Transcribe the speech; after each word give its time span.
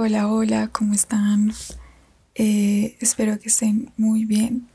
Hola, 0.00 0.28
hola, 0.28 0.68
¿cómo 0.68 0.94
están? 0.94 1.52
Eh, 2.36 2.96
espero 3.00 3.36
que 3.40 3.48
estén 3.48 3.90
muy 3.96 4.26
bien. 4.26 4.68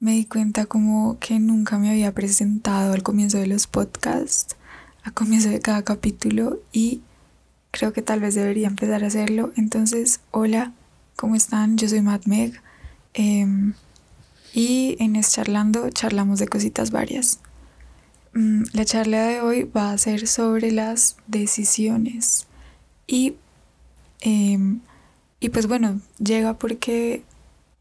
Me 0.00 0.14
di 0.14 0.24
cuenta 0.24 0.66
como 0.66 1.16
que 1.20 1.38
nunca 1.38 1.78
me 1.78 1.90
había 1.90 2.12
presentado 2.12 2.92
al 2.92 3.04
comienzo 3.04 3.38
de 3.38 3.46
los 3.46 3.68
podcasts, 3.68 4.56
a 5.04 5.12
comienzo 5.12 5.48
de 5.48 5.60
cada 5.60 5.84
capítulo 5.84 6.60
y 6.72 7.02
creo 7.70 7.92
que 7.92 8.02
tal 8.02 8.18
vez 8.18 8.34
debería 8.34 8.66
empezar 8.66 9.04
a 9.04 9.06
hacerlo. 9.06 9.52
Entonces, 9.56 10.18
hola, 10.32 10.72
¿cómo 11.14 11.36
están? 11.36 11.78
Yo 11.78 11.88
soy 11.88 12.02
Matt 12.02 12.26
Meg 12.26 12.60
em, 13.14 13.74
y 14.52 14.96
en 14.98 15.14
Es 15.14 15.30
Charlando 15.30 15.88
charlamos 15.90 16.40
de 16.40 16.48
cositas 16.48 16.90
varias. 16.90 17.38
Mm, 18.34 18.64
la 18.72 18.84
charla 18.84 19.22
de 19.22 19.40
hoy 19.40 19.62
va 19.62 19.92
a 19.92 19.98
ser 19.98 20.26
sobre 20.26 20.72
las 20.72 21.14
decisiones 21.28 22.48
y 23.06 23.36
Em, 24.20 24.80
y 25.40 25.50
pues 25.50 25.66
bueno, 25.66 26.00
llega 26.18 26.58
porque 26.58 27.22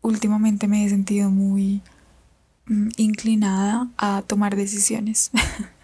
últimamente 0.01 0.67
me 0.67 0.85
he 0.85 0.89
sentido 0.89 1.31
muy 1.31 1.81
mm, 2.67 2.89
inclinada 2.97 3.89
a 3.97 4.21
tomar 4.21 4.55
decisiones, 4.55 5.31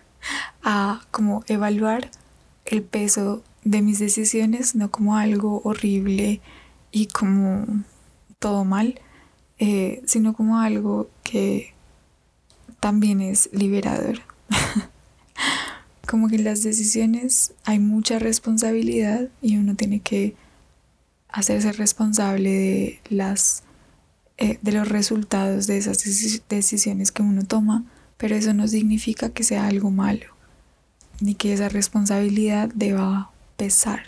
a 0.64 1.02
como 1.12 1.44
evaluar 1.48 2.12
el 2.66 2.84
peso 2.84 3.44
de 3.64 3.82
mis 3.82 4.00
decisiones, 4.00 4.76
no 4.76 4.92
como 4.92 5.18
algo 5.18 5.62
horrible 5.64 6.42
y 6.92 7.08
como 7.08 7.66
todo 8.40 8.66
mal, 8.66 9.00
eh, 9.60 10.02
sino 10.06 10.34
como 10.34 10.60
algo 10.60 11.10
que 11.24 11.74
también 12.80 13.22
es 13.22 13.50
liberador. 13.54 14.20
como 16.08 16.28
que 16.28 16.36
en 16.36 16.44
las 16.44 16.64
decisiones 16.64 17.54
hay 17.64 17.80
mucha 17.80 18.20
responsabilidad 18.20 19.30
y 19.42 19.58
uno 19.58 19.76
tiene 19.76 20.00
que 20.00 20.36
hacerse 21.34 21.74
responsable 21.74 22.50
de 22.50 23.00
las 23.10 23.64
eh, 24.38 24.58
de 24.62 24.72
los 24.72 24.88
resultados 24.88 25.68
de 25.68 25.78
esas 25.78 26.04
decisiones 26.50 27.12
que 27.12 27.22
uno 27.22 27.44
toma, 27.44 27.84
pero 28.18 28.36
eso 28.36 28.54
no 28.54 28.68
significa 28.68 29.30
que 29.30 29.44
sea 29.44 29.68
algo 29.68 29.92
malo, 29.92 30.28
ni 31.20 31.36
que 31.36 31.54
esa 31.54 31.70
responsabilidad 31.70 32.70
deba 32.74 33.32
pesar 33.58 34.06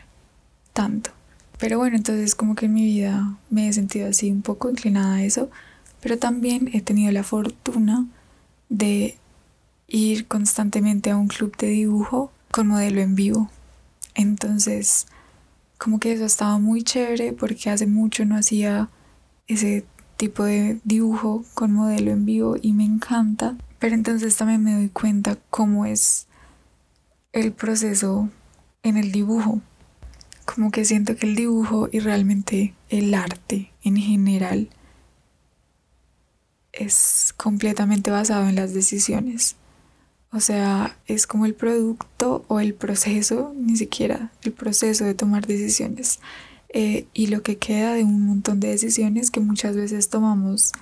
tanto. 0.73 1.11
Pero 1.57 1.77
bueno, 1.77 1.95
entonces 1.95 2.35
como 2.35 2.55
que 2.55 2.65
en 2.65 2.73
mi 2.73 2.85
vida 2.85 3.37
me 3.49 3.67
he 3.67 3.73
sentido 3.73 4.09
así 4.09 4.31
un 4.31 4.41
poco 4.41 4.69
inclinada 4.69 5.15
a 5.15 5.23
eso, 5.23 5.49
pero 6.01 6.17
también 6.17 6.69
he 6.73 6.81
tenido 6.81 7.11
la 7.11 7.23
fortuna 7.23 8.05
de 8.69 9.17
ir 9.87 10.27
constantemente 10.27 11.11
a 11.11 11.17
un 11.17 11.27
club 11.27 11.55
de 11.57 11.67
dibujo 11.67 12.31
con 12.51 12.67
modelo 12.67 13.01
en 13.01 13.15
vivo. 13.15 13.49
Entonces, 14.15 15.07
como 15.77 15.99
que 15.99 16.13
eso 16.13 16.25
estaba 16.25 16.57
muy 16.57 16.83
chévere 16.83 17.33
porque 17.33 17.69
hace 17.69 17.87
mucho 17.87 18.25
no 18.25 18.35
hacía 18.35 18.89
ese 19.47 19.85
tipo 20.17 20.43
de 20.43 20.79
dibujo 20.83 21.43
con 21.53 21.73
modelo 21.73 22.11
en 22.11 22.25
vivo 22.25 22.55
y 22.61 22.73
me 22.73 22.85
encanta. 22.85 23.57
Pero 23.79 23.95
entonces 23.95 24.35
también 24.35 24.63
me 24.63 24.73
doy 24.73 24.89
cuenta 24.89 25.37
cómo 25.49 25.85
es 25.85 26.27
el 27.33 27.51
proceso 27.51 28.29
en 28.83 28.97
el 28.97 29.11
dibujo. 29.11 29.61
Como 30.45 30.71
que 30.71 30.85
siento 30.85 31.15
que 31.15 31.25
el 31.27 31.35
dibujo 31.35 31.89
y 31.91 31.99
realmente 31.99 32.73
el 32.89 33.13
arte 33.13 33.71
en 33.83 33.97
general 33.97 34.69
es 36.71 37.33
completamente 37.35 38.11
basado 38.11 38.47
en 38.47 38.55
las 38.55 38.73
decisiones. 38.73 39.55
O 40.31 40.39
sea, 40.39 40.97
es 41.07 41.27
como 41.27 41.45
el 41.45 41.53
producto 41.53 42.43
o 42.47 42.59
el 42.59 42.73
proceso, 42.73 43.53
ni 43.55 43.77
siquiera 43.77 44.31
el 44.43 44.51
proceso 44.51 45.05
de 45.05 45.13
tomar 45.13 45.47
decisiones. 45.47 46.19
Eh, 46.69 47.07
y 47.13 47.27
lo 47.27 47.41
que 47.41 47.57
queda 47.57 47.93
de 47.93 48.03
un 48.03 48.25
montón 48.25 48.59
de 48.59 48.67
decisiones 48.67 49.31
que 49.31 49.39
muchas 49.39 49.77
veces 49.77 50.09
tomamos 50.09 50.73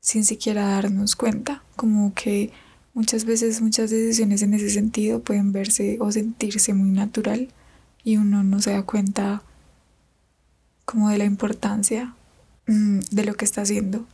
sin 0.00 0.24
siquiera 0.24 0.68
darnos 0.68 1.16
cuenta. 1.16 1.64
Como 1.76 2.14
que 2.14 2.52
muchas 2.92 3.24
veces 3.24 3.60
muchas 3.60 3.90
decisiones 3.90 4.42
en 4.42 4.54
ese 4.54 4.70
sentido 4.70 5.20
pueden 5.20 5.50
verse 5.50 5.98
o 6.00 6.12
sentirse 6.12 6.72
muy 6.74 6.90
natural 6.90 7.48
y 8.04 8.18
uno 8.18 8.44
no 8.44 8.60
se 8.60 8.72
da 8.72 8.82
cuenta 8.82 9.42
como 10.84 11.08
de 11.08 11.18
la 11.18 11.24
importancia 11.24 12.14
mm, 12.66 13.00
de 13.10 13.24
lo 13.24 13.34
que 13.34 13.44
está 13.44 13.62
haciendo. 13.62 14.06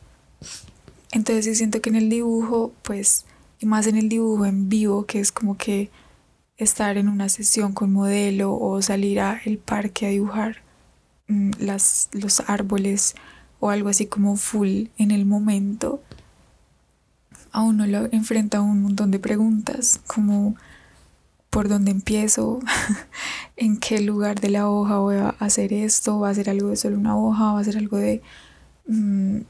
Entonces 1.13 1.59
siento 1.59 1.83
que 1.83 1.91
en 1.91 1.97
el 1.97 2.09
dibujo 2.09 2.73
pues 2.83 3.27
y 3.61 3.67
más 3.67 3.87
en 3.87 3.97
el 3.97 4.09
dibujo 4.09 4.47
en 4.47 4.69
vivo, 4.69 5.07
que 5.07 5.21
es 5.21 5.31
como 5.31 5.57
que 5.57 5.91
estar 6.57 6.97
en 6.97 7.09
una 7.09 7.29
sesión 7.29 7.73
con 7.73 7.93
modelo 7.93 8.55
o 8.55 8.81
salir 8.83 9.21
al 9.21 9.59
parque 9.59 10.07
a 10.07 10.11
dibujar 10.11 10.63
mm, 11.29 11.53
las, 11.59 12.09
los 12.13 12.41
árboles 12.41 13.15
o 13.61 13.71
algo 13.71 13.91
así 13.91 14.07
como 14.07 14.37
full 14.37 14.87
en 14.97 15.11
el 15.11 15.27
momento, 15.27 16.03
a 17.53 17.63
uno 17.63 17.87
lo 17.87 18.09
enfrenta 18.13 18.61
un 18.61 18.83
montón 18.83 19.11
de 19.11 19.19
preguntas, 19.19 20.01
como 20.07 20.57
por 21.51 21.69
dónde 21.69 21.91
empiezo, 21.91 22.61
en 23.57 23.79
qué 23.79 24.01
lugar 24.01 24.41
de 24.41 24.51
la 24.51 24.69
hoja 24.71 24.99
voy 24.99 25.17
a 25.17 25.31
hacer 25.31 25.73
esto, 25.73 26.21
va 26.21 26.29
a 26.29 26.31
hacer 26.31 26.49
algo 26.49 26.69
de 26.69 26.77
solo 26.77 26.97
una 26.97 27.17
hoja, 27.17 27.53
va 27.53 27.59
a 27.59 27.61
hacer 27.61 27.77
algo 27.77 27.99
de... 27.99 28.23
Mm, 28.87 29.41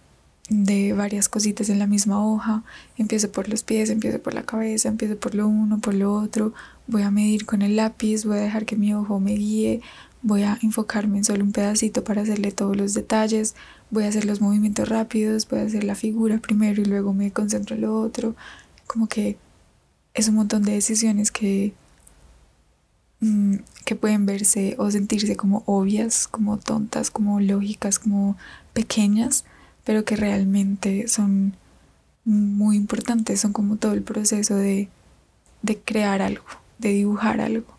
de 0.50 0.92
varias 0.94 1.28
cositas 1.28 1.70
en 1.70 1.78
la 1.78 1.86
misma 1.86 2.22
hoja. 2.22 2.64
Empiezo 2.98 3.30
por 3.30 3.48
los 3.48 3.62
pies, 3.62 3.88
empiezo 3.88 4.20
por 4.20 4.34
la 4.34 4.42
cabeza, 4.42 4.88
empiezo 4.88 5.16
por 5.16 5.34
lo 5.34 5.48
uno, 5.48 5.78
por 5.78 5.94
lo 5.94 6.12
otro. 6.12 6.52
Voy 6.88 7.02
a 7.02 7.10
medir 7.10 7.46
con 7.46 7.62
el 7.62 7.76
lápiz, 7.76 8.24
voy 8.24 8.38
a 8.38 8.42
dejar 8.42 8.66
que 8.66 8.76
mi 8.76 8.92
ojo 8.92 9.20
me 9.20 9.32
guíe, 9.32 9.80
voy 10.22 10.42
a 10.42 10.58
enfocarme 10.60 11.18
en 11.18 11.24
solo 11.24 11.44
un 11.44 11.52
pedacito 11.52 12.02
para 12.02 12.22
hacerle 12.22 12.50
todos 12.50 12.76
los 12.76 12.94
detalles, 12.94 13.54
voy 13.90 14.04
a 14.04 14.08
hacer 14.08 14.24
los 14.24 14.40
movimientos 14.40 14.88
rápidos, 14.88 15.48
voy 15.48 15.60
a 15.60 15.62
hacer 15.62 15.84
la 15.84 15.94
figura 15.94 16.38
primero 16.38 16.82
y 16.82 16.84
luego 16.84 17.14
me 17.14 17.30
concentro 17.30 17.76
en 17.76 17.82
lo 17.82 18.00
otro. 18.00 18.34
Como 18.88 19.06
que 19.06 19.38
es 20.14 20.28
un 20.28 20.34
montón 20.34 20.64
de 20.64 20.72
decisiones 20.72 21.30
que, 21.30 21.74
mm, 23.20 23.54
que 23.84 23.94
pueden 23.94 24.26
verse 24.26 24.74
o 24.78 24.90
sentirse 24.90 25.36
como 25.36 25.62
obvias, 25.66 26.26
como 26.26 26.58
tontas, 26.58 27.12
como 27.12 27.38
lógicas, 27.38 28.00
como 28.00 28.36
pequeñas 28.72 29.44
pero 29.90 30.04
que 30.04 30.14
realmente 30.14 31.08
son 31.08 31.56
muy 32.24 32.76
importantes, 32.76 33.40
son 33.40 33.52
como 33.52 33.74
todo 33.74 33.92
el 33.92 34.02
proceso 34.02 34.54
de, 34.54 34.88
crear 35.84 36.22
algo, 36.22 36.44
de 36.78 36.90
dibujar 36.90 37.40
algo. 37.40 37.76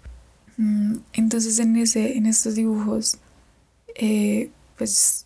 Mm, 0.57 0.95
entonces 1.13 1.57
en, 1.59 1.77
ese, 1.77 2.17
en 2.17 2.25
estos 2.25 2.55
dibujos, 2.55 3.17
eh, 3.95 4.49
pues, 4.77 5.25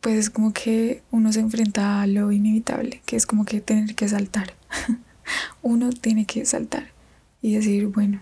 pues 0.00 0.18
es 0.18 0.30
como 0.30 0.52
que 0.52 1.02
uno 1.10 1.32
se 1.32 1.40
enfrenta 1.40 2.00
a 2.00 2.06
lo 2.06 2.30
inevitable, 2.30 3.02
que 3.04 3.16
es 3.16 3.26
como 3.26 3.44
que 3.44 3.60
tener 3.60 3.96
que 3.96 4.08
saltar. 4.08 4.54
uno 5.62 5.90
tiene 5.90 6.26
que 6.26 6.46
saltar 6.46 6.92
y 7.42 7.56
decir, 7.56 7.88
bueno, 7.88 8.20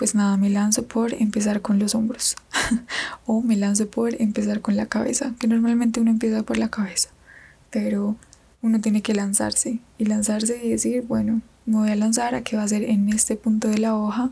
pues 0.00 0.14
nada, 0.14 0.38
me 0.38 0.48
lanzo 0.48 0.84
por 0.86 1.12
empezar 1.12 1.60
con 1.60 1.78
los 1.78 1.94
hombros 1.94 2.34
o 3.26 3.42
me 3.42 3.54
lanzo 3.54 3.90
por 3.90 4.14
empezar 4.18 4.62
con 4.62 4.74
la 4.74 4.86
cabeza, 4.86 5.34
que 5.38 5.46
normalmente 5.46 6.00
uno 6.00 6.10
empieza 6.10 6.42
por 6.42 6.56
la 6.56 6.70
cabeza, 6.70 7.10
pero 7.68 8.16
uno 8.62 8.80
tiene 8.80 9.02
que 9.02 9.12
lanzarse 9.14 9.80
y 9.98 10.06
lanzarse 10.06 10.58
y 10.64 10.70
decir, 10.70 11.02
bueno, 11.06 11.42
me 11.66 11.76
voy 11.76 11.90
a 11.90 11.96
lanzar 11.96 12.34
a 12.34 12.40
que 12.40 12.56
va 12.56 12.62
a 12.62 12.68
ser 12.68 12.84
en 12.84 13.10
este 13.10 13.36
punto 13.36 13.68
de 13.68 13.76
la 13.76 13.94
hoja 13.94 14.30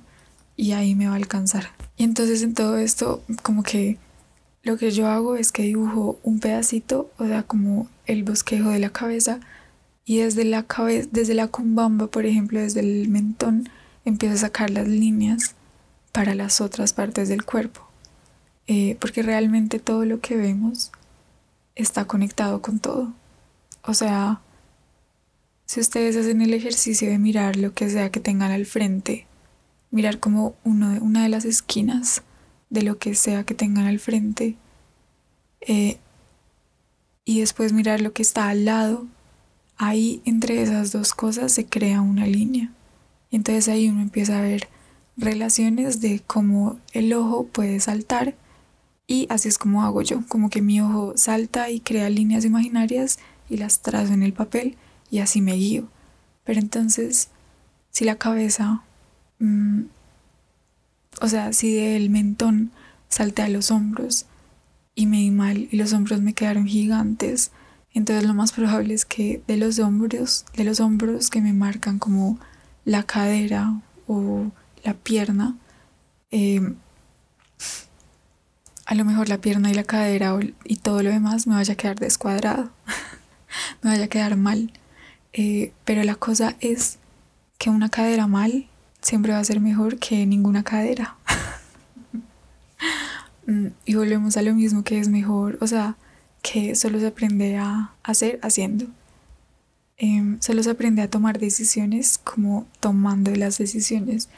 y 0.56 0.72
ahí 0.72 0.94
me 0.94 1.06
va 1.06 1.12
a 1.12 1.16
alcanzar. 1.16 1.66
Y 1.98 2.04
entonces 2.04 2.40
en 2.40 2.54
todo 2.54 2.78
esto 2.78 3.22
como 3.42 3.62
que 3.62 3.98
lo 4.62 4.78
que 4.78 4.90
yo 4.90 5.06
hago 5.08 5.36
es 5.36 5.52
que 5.52 5.64
dibujo 5.64 6.18
un 6.22 6.40
pedacito, 6.40 7.10
o 7.18 7.26
sea, 7.26 7.42
como 7.42 7.88
el 8.06 8.24
bosquejo 8.24 8.70
de 8.70 8.78
la 8.78 8.88
cabeza 8.88 9.40
y 10.06 10.20
desde 10.20 10.46
la 10.46 10.62
cabeza, 10.62 11.10
desde 11.12 11.34
la 11.34 11.48
cumbamba, 11.48 12.06
por 12.06 12.24
ejemplo, 12.24 12.58
desde 12.58 12.80
el 12.80 13.10
mentón, 13.10 13.68
empiezo 14.06 14.34
a 14.36 14.38
sacar 14.38 14.70
las 14.70 14.88
líneas 14.88 15.54
para 16.18 16.34
las 16.34 16.60
otras 16.60 16.92
partes 16.92 17.28
del 17.28 17.44
cuerpo, 17.44 17.88
eh, 18.66 18.96
porque 18.98 19.22
realmente 19.22 19.78
todo 19.78 20.04
lo 20.04 20.20
que 20.20 20.34
vemos 20.36 20.90
está 21.76 22.06
conectado 22.06 22.60
con 22.60 22.80
todo. 22.80 23.12
O 23.84 23.94
sea, 23.94 24.40
si 25.64 25.78
ustedes 25.78 26.16
hacen 26.16 26.42
el 26.42 26.54
ejercicio 26.54 27.08
de 27.08 27.20
mirar 27.20 27.54
lo 27.54 27.72
que 27.72 27.88
sea 27.88 28.10
que 28.10 28.18
tengan 28.18 28.50
al 28.50 28.66
frente, 28.66 29.28
mirar 29.92 30.18
como 30.18 30.56
uno, 30.64 30.98
una 31.00 31.22
de 31.22 31.28
las 31.28 31.44
esquinas 31.44 32.22
de 32.68 32.82
lo 32.82 32.98
que 32.98 33.14
sea 33.14 33.44
que 33.44 33.54
tengan 33.54 33.86
al 33.86 34.00
frente, 34.00 34.56
eh, 35.60 35.98
y 37.24 37.38
después 37.38 37.72
mirar 37.72 38.00
lo 38.00 38.12
que 38.12 38.22
está 38.22 38.48
al 38.48 38.64
lado, 38.64 39.06
ahí 39.76 40.20
entre 40.24 40.60
esas 40.62 40.90
dos 40.90 41.14
cosas 41.14 41.52
se 41.52 41.66
crea 41.66 42.00
una 42.00 42.26
línea. 42.26 42.72
Y 43.30 43.36
entonces 43.36 43.68
ahí 43.68 43.88
uno 43.88 44.02
empieza 44.02 44.36
a 44.36 44.42
ver 44.42 44.66
relaciones 45.18 46.00
de 46.00 46.22
cómo 46.26 46.78
el 46.92 47.12
ojo 47.12 47.44
puede 47.44 47.80
saltar 47.80 48.36
y 49.06 49.26
así 49.30 49.48
es 49.48 49.58
como 49.58 49.82
hago 49.82 50.02
yo, 50.02 50.22
como 50.28 50.48
que 50.48 50.62
mi 50.62 50.80
ojo 50.80 51.14
salta 51.16 51.70
y 51.70 51.80
crea 51.80 52.08
líneas 52.08 52.44
imaginarias 52.44 53.18
y 53.50 53.56
las 53.56 53.80
trazo 53.80 54.12
en 54.12 54.22
el 54.22 54.32
papel 54.32 54.76
y 55.10 55.18
así 55.18 55.40
me 55.40 55.54
guío. 55.54 55.88
Pero 56.44 56.60
entonces, 56.60 57.28
si 57.90 58.04
la 58.04 58.16
cabeza, 58.16 58.82
mm, 59.40 59.82
o 61.20 61.28
sea, 61.28 61.52
si 61.52 61.74
del 61.74 62.10
mentón 62.10 62.70
salté 63.08 63.42
a 63.42 63.48
los 63.48 63.70
hombros 63.70 64.26
y 64.94 65.06
me 65.06 65.18
di 65.18 65.30
mal 65.30 65.68
y 65.70 65.76
los 65.76 65.92
hombros 65.92 66.20
me 66.20 66.34
quedaron 66.34 66.66
gigantes. 66.66 67.50
Entonces 67.94 68.26
lo 68.26 68.34
más 68.34 68.52
probable 68.52 68.94
es 68.94 69.04
que 69.04 69.42
de 69.48 69.56
los 69.56 69.78
hombros, 69.78 70.44
de 70.54 70.64
los 70.64 70.80
hombros 70.80 71.30
que 71.30 71.40
me 71.40 71.52
marcan 71.52 71.98
como 71.98 72.38
la 72.84 73.02
cadera 73.04 73.80
o 74.06 74.52
la 74.88 74.94
pierna, 74.94 75.54
em, 76.30 76.76
a 78.86 78.94
lo 78.94 79.04
mejor 79.04 79.28
la 79.28 79.38
pierna 79.38 79.70
y 79.70 79.74
la 79.74 79.84
cadera 79.84 80.38
y 80.64 80.76
todo 80.76 81.02
lo 81.02 81.10
demás 81.10 81.46
me 81.46 81.54
vaya 81.56 81.74
a 81.74 81.76
quedar 81.76 81.98
descuadrado, 81.98 82.70
me 83.82 83.90
vaya 83.90 84.04
a 84.04 84.08
quedar 84.08 84.36
mal. 84.36 84.72
Eh, 85.34 85.72
pero 85.84 86.02
la 86.04 86.14
cosa 86.14 86.56
es 86.60 86.98
que 87.58 87.68
una 87.68 87.90
cadera 87.90 88.26
mal 88.26 88.66
siempre 89.02 89.32
va 89.32 89.40
a 89.40 89.44
ser 89.44 89.60
mejor 89.60 89.98
que 89.98 90.26
ninguna 90.26 90.62
cadera. 90.64 91.16
Mm, 93.50 93.68
y 93.86 93.94
volvemos 93.94 94.36
a 94.36 94.42
lo 94.42 94.54
mismo 94.54 94.84
que 94.84 94.98
es 94.98 95.08
mejor, 95.08 95.56
o 95.62 95.66
sea, 95.66 95.96
que 96.42 96.74
solo 96.74 97.00
se 97.00 97.06
aprende 97.06 97.56
a 97.56 97.94
hacer 98.02 98.38
haciendo. 98.42 98.84
Em, 99.96 100.38
solo 100.42 100.62
se 100.62 100.68
aprende 100.68 101.00
a 101.00 101.08
tomar 101.08 101.38
decisiones 101.38 102.18
como 102.18 102.66
tomando 102.78 103.34
las 103.34 103.56
decisiones. 103.56 104.28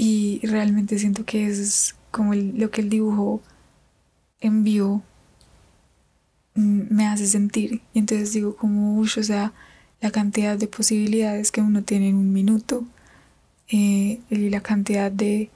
Y 0.00 0.40
realmente 0.44 0.96
siento 0.96 1.24
que 1.24 1.48
es 1.48 1.96
como 2.12 2.32
lo 2.34 2.70
que 2.70 2.82
el 2.82 2.88
dibujo 2.88 3.42
en 4.40 4.62
vivo 4.62 5.02
mm, 6.54 6.82
me 6.94 7.06
hace 7.08 7.26
sentir. 7.26 7.82
Y 7.92 7.98
entonces 7.98 8.32
digo 8.32 8.56
como, 8.56 8.94
uy, 8.96 9.10
o 9.18 9.22
sea, 9.24 9.52
la 10.00 10.12
cantidad 10.12 10.56
de 10.56 10.68
posibilidades 10.68 11.50
que 11.50 11.60
uno 11.60 11.82
tiene 11.82 12.10
en 12.10 12.14
un 12.14 12.32
minuto 12.32 12.84
eh, 13.70 14.20
y 14.30 14.50
la 14.50 14.60
cantidad 14.60 15.10
de, 15.10 15.50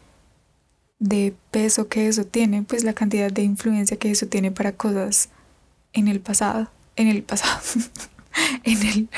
de 0.99 1.35
peso 1.53 1.89
que 1.89 2.09
eso 2.09 2.25
tiene, 2.25 2.65
pues 2.65 2.83
la 2.83 2.95
cantidad 2.95 3.31
de 3.31 3.43
influencia 3.43 3.97
que 3.97 4.11
eso 4.11 4.27
tiene 4.27 4.51
para 4.51 4.73
cosas 4.73 5.29
en 5.93 6.09
el 6.09 6.19
pasado, 6.19 6.69
en 6.97 7.07
el 7.07 7.23
pasado, 7.23 7.61
en 8.65 8.83
el 8.89 9.09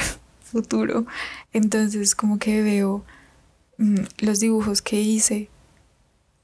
futuro. 0.42 1.06
Entonces 1.54 2.14
como 2.14 2.38
que 2.38 2.62
veo 2.62 3.04
los 4.18 4.40
dibujos 4.40 4.82
que 4.82 5.00
hice 5.00 5.48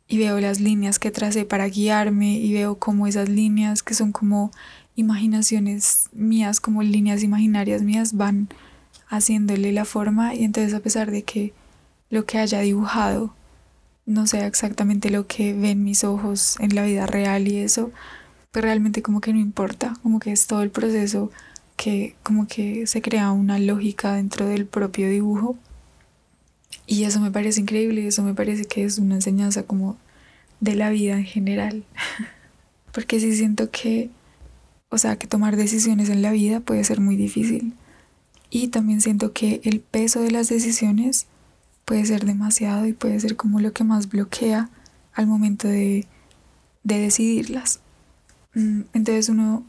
y 0.09 0.19
veo 0.19 0.41
las 0.41 0.61
líneas 0.61 0.99
que 0.99 1.11
tracé 1.11 1.45
para 1.45 1.69
guiarme 1.69 2.35
y 2.35 2.53
veo 2.53 2.79
como 2.79 3.07
esas 3.07 3.29
líneas 3.29 3.83
que 3.83 3.95
son 3.95 4.11
como 4.11 4.51
imaginaciones 4.97 6.09
mías, 6.13 6.61
como 6.61 6.83
líneas 6.83 7.23
imaginarias 7.23 7.83
mías 7.83 8.15
van 8.15 8.49
haciéndole 9.07 9.73
la 9.73 9.85
forma 9.85 10.35
y 10.35 10.45
entonces 10.45 10.75
a 10.75 10.81
pesar 10.81 11.11
de 11.11 11.23
que 11.23 11.53
lo 12.11 12.27
que 12.27 12.39
haya 12.39 12.61
dibujado 12.61 13.35
no 14.05 14.27
sea 14.27 14.47
exactamente 14.47 15.11
lo 15.11 15.27
que 15.29 15.53
ven 15.55 15.85
mis 15.85 16.03
ojos 16.03 16.57
en 16.59 16.75
la 16.75 16.85
vida 16.85 17.07
real 17.07 17.47
y 17.47 17.59
eso, 17.59 17.93
pues 18.51 18.65
realmente 18.65 19.03
como 19.03 19.21
que 19.21 19.33
no 19.33 19.39
importa, 19.39 19.95
como 20.03 20.19
que 20.19 20.33
es 20.33 20.49
todo 20.49 20.63
el 20.63 20.71
proceso 20.71 21.31
que 21.77 22.17
como 22.25 22.49
que 22.49 22.87
se 22.89 23.01
crea 23.01 23.31
una 23.31 23.59
lógica 23.59 24.15
dentro 24.15 24.47
del 24.47 24.67
propio 24.67 25.09
dibujo 25.09 25.57
y 26.87 27.05
eso 27.05 27.21
me 27.21 27.31
parece 27.31 27.61
increíble 27.61 28.07
eso 28.07 28.23
me 28.23 28.35
parece 28.35 28.65
que 28.65 28.85
es 28.85 28.99
una 28.99 29.17
enseñanza 29.17 29.63
como 29.63 29.97
de 30.61 30.75
la 30.75 30.91
vida 30.91 31.15
en 31.15 31.25
general. 31.25 31.85
Porque 32.93 33.21
sí 33.21 33.35
siento 33.37 33.71
que, 33.71 34.11
o 34.89 34.99
sea, 34.99 35.17
que 35.17 35.27
tomar 35.27 35.57
decisiones 35.57 36.09
en 36.09 36.23
la 36.23 36.33
vida 36.33 36.61
puede 36.61 36.85
ser 36.85 37.01
muy 37.01 37.17
difícil. 37.17 37.75
Y 38.51 38.69
también 38.69 39.01
siento 39.01 39.33
que 39.33 39.61
el 39.65 39.81
peso 39.81 40.21
de 40.21 40.33
las 40.33 40.49
decisiones 40.49 41.27
puede 41.85 42.05
ser 42.05 42.25
demasiado 42.25 42.87
y 42.87 42.93
puede 42.93 43.19
ser 43.21 43.37
como 43.37 43.61
lo 43.61 43.73
que 43.73 43.85
más 43.85 44.09
bloquea 44.09 44.71
al 45.13 45.27
momento 45.27 45.69
de, 45.69 46.07
de 46.83 46.99
decidirlas. 46.99 47.81
Mm, 48.55 48.83
entonces 48.93 49.29
uno 49.29 49.65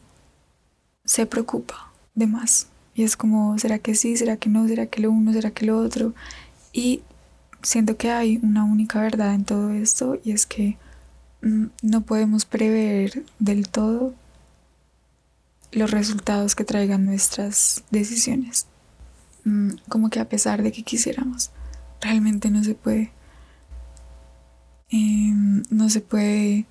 se 1.04 1.26
preocupa 1.26 1.92
de 2.14 2.26
más. 2.26 2.68
Y 2.94 3.04
es 3.04 3.16
como, 3.16 3.58
¿será 3.58 3.78
que 3.78 3.94
sí? 3.94 4.16
¿Será 4.16 4.36
que 4.36 4.50
no? 4.50 4.66
¿Será 4.66 4.86
que 4.86 5.00
lo 5.00 5.10
uno? 5.10 5.32
¿Será 5.32 5.50
que 5.52 5.64
lo 5.64 5.78
otro? 5.78 6.12
Y 6.72 7.02
siento 7.62 7.96
que 7.96 8.10
hay 8.10 8.40
una 8.42 8.64
única 8.64 9.00
verdad 9.00 9.34
en 9.34 9.44
todo 9.44 9.70
esto 9.70 10.18
y 10.24 10.32
es 10.32 10.46
que 10.46 10.78
mm, 11.42 11.66
no 11.82 12.00
podemos 12.02 12.44
prever 12.44 13.24
del 13.38 13.68
todo 13.68 14.14
los 15.70 15.90
resultados 15.90 16.54
que 16.54 16.64
traigan 16.64 17.06
nuestras 17.06 17.84
decisiones. 17.90 18.66
Mm, 19.44 19.72
como 19.88 20.10
que 20.10 20.20
a 20.20 20.28
pesar 20.28 20.62
de 20.62 20.72
que 20.72 20.82
quisiéramos, 20.82 21.50
realmente 22.00 22.50
no 22.50 22.62
se 22.62 22.74
puede. 22.74 23.12
Em, 24.90 25.62
no 25.70 25.88
se 25.88 26.00
puede 26.00 26.66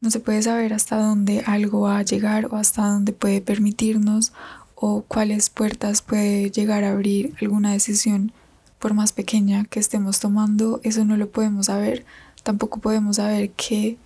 no 0.00 0.10
se 0.10 0.20
puede 0.20 0.42
saber 0.42 0.74
hasta 0.74 0.96
dónde 1.00 1.42
algo 1.46 1.80
va 1.80 1.98
a 1.98 2.02
llegar 2.02 2.46
o 2.46 2.56
hasta 2.56 2.86
dónde 2.86 3.12
puede 3.12 3.40
permitirnos 3.40 4.32
o 4.76 5.02
cuáles 5.02 5.50
puertas 5.50 6.02
puede 6.02 6.50
llegar 6.50 6.84
a 6.84 6.92
abrir 6.92 7.34
alguna 7.40 7.72
decisión 7.72 8.32
por 8.78 8.94
más 8.94 9.12
pequeña 9.12 9.64
que 9.64 9.80
estemos 9.80 10.20
tomando, 10.20 10.80
eso 10.84 11.04
no 11.04 11.16
lo 11.16 11.30
podemos 11.30 11.66
saber. 11.66 12.04
Tampoco 12.42 12.80
podemos 12.80 13.16
saber 13.16 13.50
qué 13.50 13.96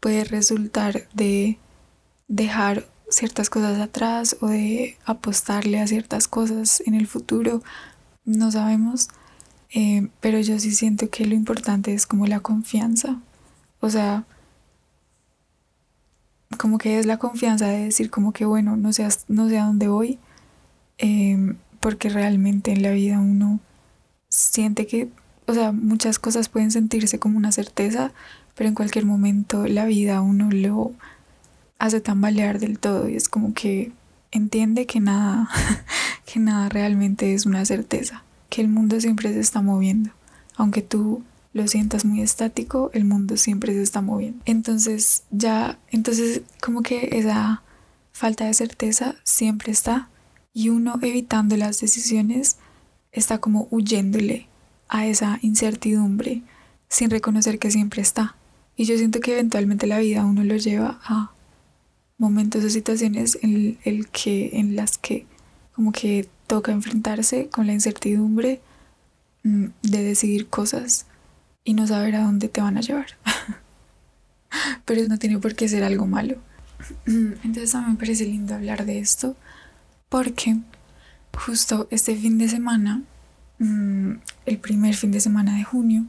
puede 0.00 0.24
resultar 0.24 1.08
de 1.12 1.58
dejar 2.28 2.86
ciertas 3.08 3.50
cosas 3.50 3.78
atrás 3.78 4.36
o 4.40 4.48
de 4.48 4.96
apostarle 5.04 5.80
a 5.80 5.86
ciertas 5.86 6.28
cosas 6.28 6.82
en 6.86 6.94
el 6.94 7.06
futuro. 7.06 7.62
No 8.24 8.50
sabemos, 8.50 9.08
eh, 9.70 10.08
pero 10.20 10.40
yo 10.40 10.58
sí 10.58 10.72
siento 10.72 11.10
que 11.10 11.26
lo 11.26 11.34
importante 11.34 11.94
es 11.94 12.06
como 12.06 12.26
la 12.26 12.40
confianza. 12.40 13.20
O 13.80 13.90
sea, 13.90 14.24
como 16.58 16.78
que 16.78 16.98
es 16.98 17.06
la 17.06 17.18
confianza 17.18 17.68
de 17.68 17.84
decir 17.84 18.10
como 18.10 18.32
que 18.32 18.44
bueno, 18.44 18.76
no 18.76 18.92
sé, 18.92 19.06
no 19.28 19.48
sé 19.48 19.58
a 19.58 19.66
dónde 19.66 19.88
voy, 19.88 20.18
eh, 20.98 21.54
porque 21.80 22.08
realmente 22.08 22.72
en 22.72 22.82
la 22.82 22.90
vida 22.90 23.18
uno 23.18 23.60
siente 24.36 24.86
que, 24.86 25.08
o 25.46 25.54
sea, 25.54 25.72
muchas 25.72 26.18
cosas 26.18 26.48
pueden 26.48 26.70
sentirse 26.70 27.18
como 27.18 27.38
una 27.38 27.52
certeza, 27.52 28.12
pero 28.54 28.68
en 28.68 28.74
cualquier 28.74 29.06
momento 29.06 29.66
la 29.66 29.86
vida 29.86 30.20
uno 30.20 30.50
lo 30.50 30.92
hace 31.78 32.00
tambalear 32.00 32.58
del 32.58 32.78
todo 32.78 33.08
y 33.08 33.16
es 33.16 33.28
como 33.28 33.54
que 33.54 33.92
entiende 34.30 34.86
que 34.86 35.00
nada, 35.00 35.48
que 36.26 36.38
nada 36.40 36.68
realmente 36.68 37.34
es 37.34 37.46
una 37.46 37.64
certeza, 37.64 38.22
que 38.50 38.60
el 38.60 38.68
mundo 38.68 39.00
siempre 39.00 39.32
se 39.32 39.40
está 39.40 39.62
moviendo, 39.62 40.10
aunque 40.56 40.82
tú 40.82 41.22
lo 41.54 41.66
sientas 41.68 42.04
muy 42.04 42.20
estático, 42.20 42.90
el 42.92 43.06
mundo 43.06 43.38
siempre 43.38 43.72
se 43.72 43.82
está 43.82 44.02
moviendo. 44.02 44.42
Entonces 44.44 45.22
ya, 45.30 45.78
entonces 45.90 46.42
como 46.60 46.82
que 46.82 47.08
esa 47.12 47.62
falta 48.12 48.44
de 48.44 48.52
certeza 48.52 49.14
siempre 49.24 49.72
está 49.72 50.10
y 50.52 50.68
uno 50.68 50.98
evitando 51.00 51.56
las 51.56 51.80
decisiones 51.80 52.58
está 53.16 53.38
como 53.38 53.66
huyéndole 53.70 54.46
a 54.88 55.06
esa 55.06 55.38
incertidumbre 55.42 56.42
sin 56.88 57.10
reconocer 57.10 57.58
que 57.58 57.70
siempre 57.70 58.02
está. 58.02 58.36
Y 58.76 58.84
yo 58.84 58.96
siento 58.96 59.20
que 59.20 59.32
eventualmente 59.32 59.86
la 59.86 59.98
vida 59.98 60.24
uno 60.24 60.44
lo 60.44 60.56
lleva 60.56 61.00
a 61.02 61.32
momentos 62.18 62.64
o 62.64 62.70
situaciones 62.70 63.38
en, 63.42 63.78
el 63.84 64.08
que, 64.08 64.50
en 64.54 64.76
las 64.76 64.98
que 64.98 65.26
como 65.74 65.92
que 65.92 66.28
toca 66.46 66.72
enfrentarse 66.72 67.48
con 67.48 67.66
la 67.66 67.72
incertidumbre 67.72 68.60
mm, 69.42 69.66
de 69.82 70.02
decidir 70.02 70.48
cosas 70.48 71.06
y 71.64 71.74
no 71.74 71.86
saber 71.86 72.16
a 72.16 72.22
dónde 72.22 72.48
te 72.48 72.60
van 72.60 72.76
a 72.76 72.80
llevar. 72.80 73.06
Pero 74.84 75.08
no 75.08 75.18
tiene 75.18 75.38
por 75.38 75.54
qué 75.54 75.68
ser 75.68 75.84
algo 75.84 76.06
malo. 76.06 76.36
Entonces 77.06 77.74
a 77.74 77.80
mí 77.80 77.92
me 77.92 77.98
parece 77.98 78.26
lindo 78.26 78.54
hablar 78.54 78.84
de 78.84 78.98
esto 78.98 79.36
porque 80.08 80.56
justo 81.36 81.86
este 81.90 82.16
fin 82.16 82.38
de 82.38 82.48
semana, 82.48 83.02
mm, 83.58 84.12
el 84.46 84.58
primer 84.58 84.94
fin 84.94 85.12
de 85.12 85.20
semana 85.20 85.56
de 85.56 85.64
junio, 85.64 86.06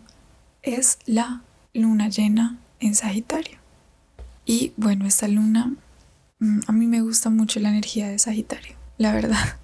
es 0.64 1.00
la 1.06 1.42
luna 1.74 2.10
llena 2.10 2.58
en 2.80 2.96
Sagitario. 2.96 3.58
Y 4.46 4.74
bueno, 4.78 5.06
esta 5.06 5.28
luna, 5.28 5.74
mm, 6.40 6.60
a 6.68 6.72
mí 6.72 6.88
me 6.88 7.02
gusta 7.02 7.30
mucho 7.30 7.60
la 7.60 7.70
energía 7.70 8.08
de 8.08 8.20
Sagitario, 8.20 8.76
la 8.98 9.14
verdad. 9.14 9.58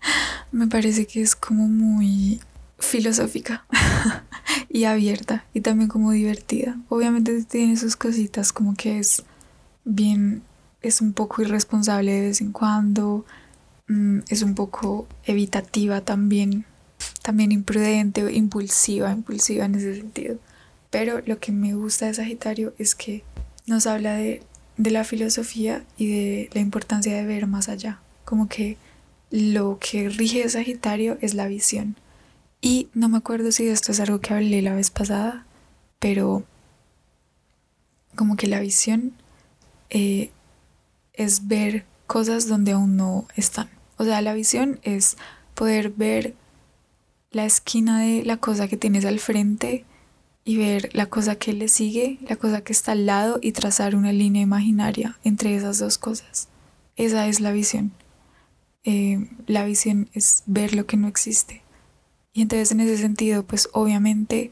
me 0.52 0.66
parece 0.66 1.06
que 1.06 1.20
es 1.22 1.36
como 1.36 1.68
muy 1.68 2.40
filosófica 2.78 3.66
y 4.68 4.84
abierta 4.84 5.44
y 5.52 5.60
también 5.60 5.88
como 5.88 6.10
divertida. 6.12 6.78
Obviamente 6.88 7.44
tiene 7.44 7.76
sus 7.76 7.96
cositas 7.96 8.52
como 8.52 8.74
que 8.74 8.98
es 8.98 9.22
bien, 9.84 10.42
es 10.82 11.00
un 11.00 11.12
poco 11.12 11.42
irresponsable 11.42 12.12
de 12.12 12.20
vez 12.22 12.40
en 12.40 12.52
cuando, 12.52 13.26
Mm, 13.90 14.20
es 14.28 14.42
un 14.42 14.54
poco 14.54 15.08
evitativa 15.24 16.00
también, 16.00 16.64
también 17.22 17.50
imprudente, 17.50 18.32
impulsiva, 18.32 19.10
impulsiva 19.10 19.64
en 19.64 19.74
ese 19.74 19.96
sentido. 19.96 20.38
Pero 20.90 21.22
lo 21.26 21.40
que 21.40 21.50
me 21.50 21.74
gusta 21.74 22.06
de 22.06 22.14
Sagitario 22.14 22.72
es 22.78 22.94
que 22.94 23.24
nos 23.66 23.88
habla 23.88 24.14
de, 24.14 24.44
de 24.76 24.90
la 24.92 25.02
filosofía 25.02 25.84
y 25.96 26.06
de 26.06 26.50
la 26.52 26.60
importancia 26.60 27.16
de 27.16 27.26
ver 27.26 27.48
más 27.48 27.68
allá. 27.68 28.00
Como 28.24 28.48
que 28.48 28.76
lo 29.32 29.78
que 29.80 30.08
rige 30.08 30.48
Sagitario 30.48 31.18
es 31.20 31.34
la 31.34 31.48
visión. 31.48 31.96
Y 32.60 32.90
no 32.94 33.08
me 33.08 33.18
acuerdo 33.18 33.50
si 33.50 33.66
esto 33.66 33.90
es 33.90 33.98
algo 33.98 34.20
que 34.20 34.34
hablé 34.34 34.62
la 34.62 34.74
vez 34.74 34.90
pasada, 34.90 35.46
pero 35.98 36.44
como 38.14 38.36
que 38.36 38.46
la 38.46 38.60
visión 38.60 39.14
eh, 39.88 40.30
es 41.12 41.48
ver 41.48 41.86
cosas 42.06 42.46
donde 42.46 42.70
aún 42.70 42.96
no 42.96 43.26
están. 43.34 43.79
O 44.00 44.04
sea, 44.04 44.22
la 44.22 44.32
visión 44.32 44.80
es 44.82 45.18
poder 45.54 45.90
ver 45.90 46.34
la 47.32 47.44
esquina 47.44 48.00
de 48.00 48.24
la 48.24 48.38
cosa 48.38 48.66
que 48.66 48.78
tienes 48.78 49.04
al 49.04 49.20
frente 49.20 49.84
y 50.42 50.56
ver 50.56 50.88
la 50.94 51.04
cosa 51.04 51.36
que 51.36 51.52
le 51.52 51.68
sigue, 51.68 52.18
la 52.26 52.36
cosa 52.36 52.62
que 52.62 52.72
está 52.72 52.92
al 52.92 53.04
lado 53.04 53.38
y 53.42 53.52
trazar 53.52 53.94
una 53.94 54.10
línea 54.10 54.40
imaginaria 54.40 55.18
entre 55.22 55.54
esas 55.54 55.78
dos 55.78 55.98
cosas. 55.98 56.48
Esa 56.96 57.26
es 57.26 57.40
la 57.40 57.52
visión. 57.52 57.92
Eh, 58.84 59.28
la 59.46 59.66
visión 59.66 60.08
es 60.14 60.44
ver 60.46 60.74
lo 60.74 60.86
que 60.86 60.96
no 60.96 61.06
existe. 61.06 61.60
Y 62.32 62.40
entonces 62.40 62.72
en 62.72 62.80
ese 62.80 62.96
sentido, 62.96 63.44
pues 63.44 63.68
obviamente 63.74 64.50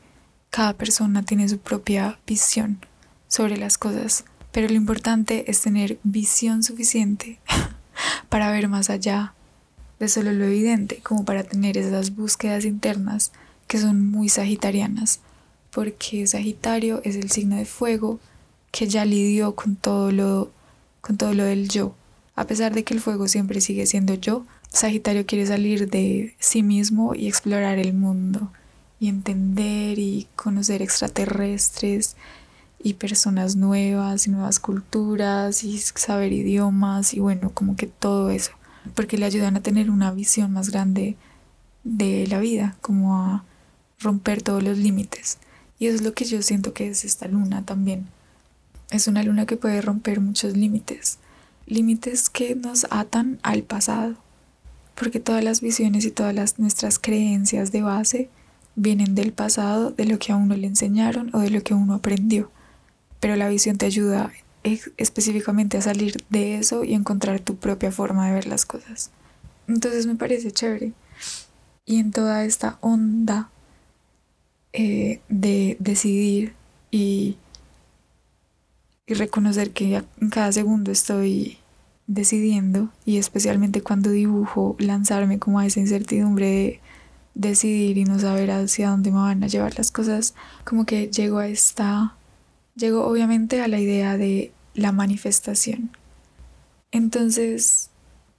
cada 0.50 0.74
persona 0.74 1.22
tiene 1.22 1.48
su 1.48 1.58
propia 1.58 2.20
visión 2.26 2.84
sobre 3.28 3.56
las 3.56 3.78
cosas, 3.78 4.26
pero 4.52 4.68
lo 4.68 4.74
importante 4.74 5.50
es 5.50 5.62
tener 5.62 5.98
visión 6.02 6.62
suficiente 6.62 7.40
para 8.28 8.50
ver 8.50 8.68
más 8.68 8.90
allá 8.90 9.32
de 9.98 10.08
solo 10.08 10.32
lo 10.32 10.44
evidente, 10.44 11.00
como 11.02 11.24
para 11.24 11.44
tener 11.44 11.76
esas 11.76 12.14
búsquedas 12.14 12.64
internas 12.64 13.32
que 13.66 13.78
son 13.78 14.10
muy 14.10 14.28
sagitarianas, 14.28 15.20
porque 15.70 16.26
Sagitario 16.26 17.00
es 17.04 17.16
el 17.16 17.30
signo 17.30 17.56
de 17.56 17.64
fuego 17.64 18.18
que 18.70 18.88
ya 18.88 19.04
lidió 19.04 19.54
con 19.54 19.76
todo 19.76 20.12
lo 20.12 20.50
con 21.00 21.16
todo 21.16 21.32
lo 21.32 21.44
del 21.44 21.68
yo. 21.68 21.94
A 22.34 22.46
pesar 22.46 22.74
de 22.74 22.84
que 22.84 22.94
el 22.94 23.00
fuego 23.00 23.28
siempre 23.28 23.60
sigue 23.60 23.86
siendo 23.86 24.14
yo, 24.14 24.44
Sagitario 24.72 25.26
quiere 25.26 25.46
salir 25.46 25.88
de 25.88 26.34
sí 26.38 26.62
mismo 26.62 27.14
y 27.14 27.26
explorar 27.28 27.78
el 27.78 27.94
mundo 27.94 28.52
y 29.00 29.08
entender 29.08 29.98
y 29.98 30.26
conocer 30.36 30.82
extraterrestres 30.82 32.16
y 32.82 32.94
personas 32.94 33.56
nuevas 33.56 34.26
y 34.26 34.30
nuevas 34.30 34.60
culturas 34.60 35.64
y 35.64 35.78
saber 35.78 36.32
idiomas 36.32 37.14
y 37.14 37.20
bueno, 37.20 37.50
como 37.54 37.76
que 37.76 37.86
todo 37.86 38.30
eso, 38.30 38.52
porque 38.94 39.18
le 39.18 39.26
ayudan 39.26 39.56
a 39.56 39.62
tener 39.62 39.90
una 39.90 40.10
visión 40.10 40.52
más 40.52 40.70
grande 40.70 41.16
de 41.84 42.26
la 42.26 42.38
vida, 42.38 42.76
como 42.80 43.16
a 43.16 43.44
romper 44.00 44.42
todos 44.42 44.62
los 44.62 44.78
límites. 44.78 45.38
Y 45.78 45.86
eso 45.86 45.96
es 45.96 46.02
lo 46.02 46.12
que 46.12 46.24
yo 46.24 46.42
siento 46.42 46.72
que 46.72 46.88
es 46.88 47.04
esta 47.04 47.28
luna 47.28 47.64
también. 47.64 48.06
Es 48.90 49.06
una 49.06 49.22
luna 49.22 49.46
que 49.46 49.56
puede 49.56 49.80
romper 49.80 50.20
muchos 50.20 50.56
límites, 50.56 51.18
límites 51.66 52.30
que 52.30 52.54
nos 52.54 52.86
atan 52.90 53.38
al 53.42 53.62
pasado, 53.62 54.16
porque 54.94 55.20
todas 55.20 55.44
las 55.44 55.60
visiones 55.60 56.04
y 56.04 56.10
todas 56.10 56.34
las, 56.34 56.58
nuestras 56.58 56.98
creencias 56.98 57.70
de 57.70 57.82
base 57.82 58.30
vienen 58.74 59.14
del 59.14 59.32
pasado, 59.32 59.90
de 59.90 60.06
lo 60.06 60.18
que 60.18 60.32
a 60.32 60.36
uno 60.36 60.56
le 60.56 60.66
enseñaron 60.66 61.30
o 61.34 61.40
de 61.40 61.50
lo 61.50 61.62
que 61.62 61.74
uno 61.74 61.94
aprendió. 61.94 62.50
Pero 63.20 63.36
la 63.36 63.48
visión 63.48 63.76
te 63.76 63.86
ayuda 63.86 64.32
específicamente 64.96 65.76
a 65.76 65.82
salir 65.82 66.16
de 66.30 66.58
eso 66.58 66.84
y 66.84 66.94
encontrar 66.94 67.40
tu 67.40 67.56
propia 67.56 67.92
forma 67.92 68.26
de 68.26 68.34
ver 68.34 68.46
las 68.46 68.66
cosas. 68.66 69.10
Entonces 69.66 70.06
me 70.06 70.14
parece 70.14 70.50
chévere. 70.50 70.92
Y 71.84 72.00
en 72.00 72.10
toda 72.10 72.44
esta 72.44 72.78
onda 72.80 73.50
eh, 74.72 75.20
de 75.28 75.76
decidir 75.80 76.54
y, 76.90 77.36
y 79.06 79.14
reconocer 79.14 79.70
que 79.70 80.02
en 80.20 80.30
cada 80.30 80.52
segundo 80.52 80.92
estoy 80.92 81.58
decidiendo 82.06 82.88
y 83.04 83.18
especialmente 83.18 83.82
cuando 83.82 84.10
dibujo 84.10 84.76
lanzarme 84.78 85.38
como 85.38 85.58
a 85.58 85.66
esa 85.66 85.80
incertidumbre 85.80 86.46
de 86.46 86.80
decidir 87.34 87.98
y 87.98 88.04
no 88.04 88.18
saber 88.18 88.50
hacia 88.50 88.90
dónde 88.90 89.10
me 89.10 89.18
van 89.18 89.44
a 89.44 89.46
llevar 89.46 89.76
las 89.78 89.90
cosas, 89.90 90.34
como 90.64 90.84
que 90.84 91.08
llego 91.08 91.38
a 91.38 91.48
esta, 91.48 92.16
llego 92.74 93.06
obviamente 93.06 93.60
a 93.60 93.68
la 93.68 93.78
idea 93.78 94.16
de 94.16 94.52
la 94.78 94.92
manifestación. 94.92 95.90
Entonces, 96.90 97.90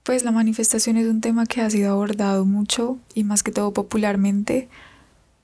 pues 0.02 0.24
la 0.24 0.32
manifestación 0.32 0.96
es 0.96 1.06
un 1.06 1.20
tema 1.20 1.46
que 1.46 1.60
ha 1.60 1.70
sido 1.70 1.92
abordado 1.92 2.44
mucho 2.44 2.98
y 3.14 3.24
más 3.24 3.42
que 3.42 3.52
todo 3.52 3.72
popularmente, 3.72 4.68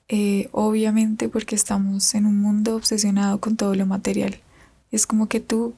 eh, 0.09 0.49
obviamente 0.51 1.29
porque 1.29 1.55
estamos 1.55 2.15
en 2.15 2.25
un 2.25 2.37
mundo 2.37 2.75
obsesionado 2.75 3.39
con 3.39 3.55
todo 3.55 3.75
lo 3.75 3.85
material. 3.85 4.39
Es 4.91 5.05
como 5.05 5.27
que 5.27 5.39
tú, 5.39 5.73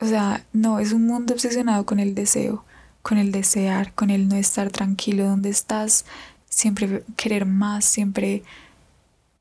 o 0.00 0.06
sea, 0.06 0.44
no, 0.52 0.78
es 0.80 0.92
un 0.92 1.06
mundo 1.06 1.34
obsesionado 1.34 1.86
con 1.86 2.00
el 2.00 2.14
deseo, 2.14 2.64
con 3.02 3.18
el 3.18 3.32
desear, 3.32 3.94
con 3.94 4.10
el 4.10 4.28
no 4.28 4.36
estar 4.36 4.70
tranquilo 4.70 5.24
donde 5.26 5.50
estás, 5.50 6.04
siempre 6.48 7.04
querer 7.16 7.46
más, 7.46 7.84
siempre 7.84 8.42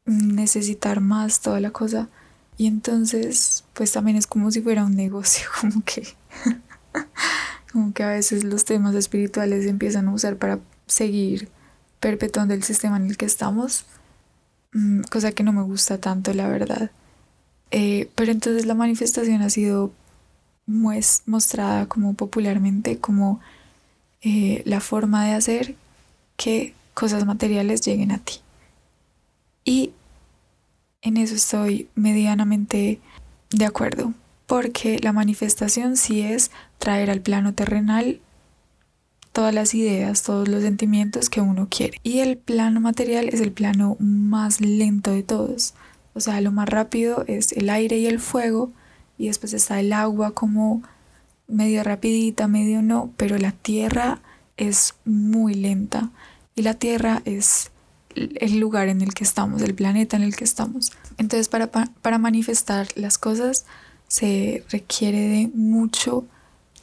necesitar 0.06 1.02
más, 1.02 1.42
toda 1.42 1.60
la 1.60 1.72
cosa. 1.72 2.10
Y 2.58 2.68
entonces, 2.68 3.64
pues 3.74 3.92
también 3.92 4.18
es 4.18 4.28
como 4.28 4.52
si 4.52 4.62
fuera 4.62 4.86
un 4.86 4.96
negocio, 4.96 5.48
como 5.62 5.84
que, 5.84 6.08
como 7.72 7.94
que 7.94 8.04
a 8.04 8.10
veces 8.10 8.44
los 8.44 8.66
temas 8.66 8.96
espirituales 8.96 9.64
se 9.64 9.70
empiezan 9.70 10.08
a 10.08 10.14
usar 10.14 10.38
para 10.38 10.60
seguir 10.88 11.50
perpetuando 12.00 12.54
el 12.54 12.64
sistema 12.64 12.98
en 12.98 13.08
el 13.08 13.18
que 13.18 13.26
estamos, 13.26 13.86
mm, 14.74 15.02
cosa 15.04 15.32
que 15.32 15.44
no 15.44 15.54
me 15.54 15.64
gusta 15.64 16.00
tanto, 16.00 16.34
la 16.34 16.48
verdad. 16.48 16.92
Eh, 17.72 18.10
pero 18.16 18.32
entonces 18.32 18.66
la 18.66 18.74
manifestación 18.76 19.42
ha 19.42 19.50
sido 19.50 19.92
mostrada 20.66 21.88
como 21.88 22.14
popularmente 22.14 22.98
como 23.00 23.40
eh, 24.22 24.62
la 24.66 24.80
forma 24.80 25.26
de 25.26 25.34
hacer 25.34 25.76
que 26.38 26.74
cosas 26.94 27.26
materiales 27.26 27.82
lleguen 27.82 28.12
a 28.12 28.20
ti. 28.20 28.36
Y 29.64 29.92
en 31.02 31.18
eso 31.18 31.36
estoy 31.36 31.90
medianamente 31.96 33.00
de 33.50 33.66
acuerdo, 33.66 34.14
porque 34.48 35.00
la 35.00 35.14
manifestación 35.14 35.98
sí 35.98 36.22
es 36.22 36.52
traer 36.78 37.10
al 37.10 37.22
plano 37.22 37.54
terrenal 37.54 38.20
todas 39.32 39.54
las 39.54 39.74
ideas, 39.74 40.24
todos 40.24 40.48
los 40.48 40.62
sentimientos 40.62 41.30
que 41.30 41.42
uno 41.42 41.68
quiere. 41.70 41.98
Y 42.04 42.20
el 42.20 42.38
plano 42.38 42.82
material 42.82 43.30
es 43.30 43.42
el 43.42 43.52
plano 43.52 43.96
más 44.00 44.62
lento 44.62 45.12
de 45.12 45.24
todos. 45.24 45.74
O 46.14 46.20
sea, 46.20 46.42
lo 46.42 46.52
más 46.52 46.68
rápido 46.68 47.24
es 47.28 47.54
el 47.54 47.70
aire 47.70 47.98
y 47.98 48.08
el 48.08 48.20
fuego, 48.20 48.72
y 49.18 49.28
después 49.28 49.54
está 49.54 49.80
el 49.80 49.94
agua 49.94 50.32
como 50.32 50.84
medio 51.48 51.84
rapidita, 51.84 52.48
medio 52.48 52.82
no, 52.82 53.12
pero 53.18 53.38
la 53.38 53.52
tierra 53.52 54.20
es 54.58 54.96
muy 55.06 55.54
lenta 55.54 56.12
y 56.56 56.64
la 56.64 56.74
Tierra 56.74 57.22
es 57.26 57.72
el 58.16 58.60
lugar 58.60 58.88
en 58.88 59.02
el 59.02 59.14
que 59.14 59.24
estamos, 59.24 59.62
el 59.62 59.76
planeta 59.76 60.18
en 60.18 60.24
el 60.24 60.36
que 60.36 60.44
estamos. 60.44 60.92
Entonces 61.18 61.48
para, 61.50 61.72
para 61.72 62.18
manifestar 62.18 62.88
las 62.96 63.18
cosas 63.18 63.66
se 64.08 64.64
requiere 64.70 65.20
de 65.20 65.52
mucho 65.54 66.26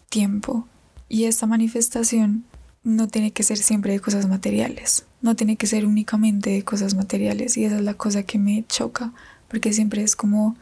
tiempo. 0.08 0.66
Y 1.08 1.24
esta 1.24 1.46
manifestación 1.46 2.44
no 2.84 3.08
tiene 3.08 3.32
que 3.32 3.42
ser 3.42 3.58
siempre 3.58 3.92
de 3.92 4.00
cosas 4.00 4.28
materiales, 4.28 5.04
no 5.20 5.36
tiene 5.36 5.56
que 5.56 5.66
ser 5.66 5.86
únicamente 5.86 6.50
de 6.50 6.64
cosas 6.64 6.94
materiales. 6.94 7.56
Y 7.56 7.64
esa 7.64 7.76
es 7.76 7.82
la 7.82 7.94
cosa 7.94 8.22
que 8.22 8.38
me 8.38 8.64
choca 8.68 9.12
porque 9.48 9.72
siempre 9.72 10.02
es 10.02 10.16
como 10.16 10.56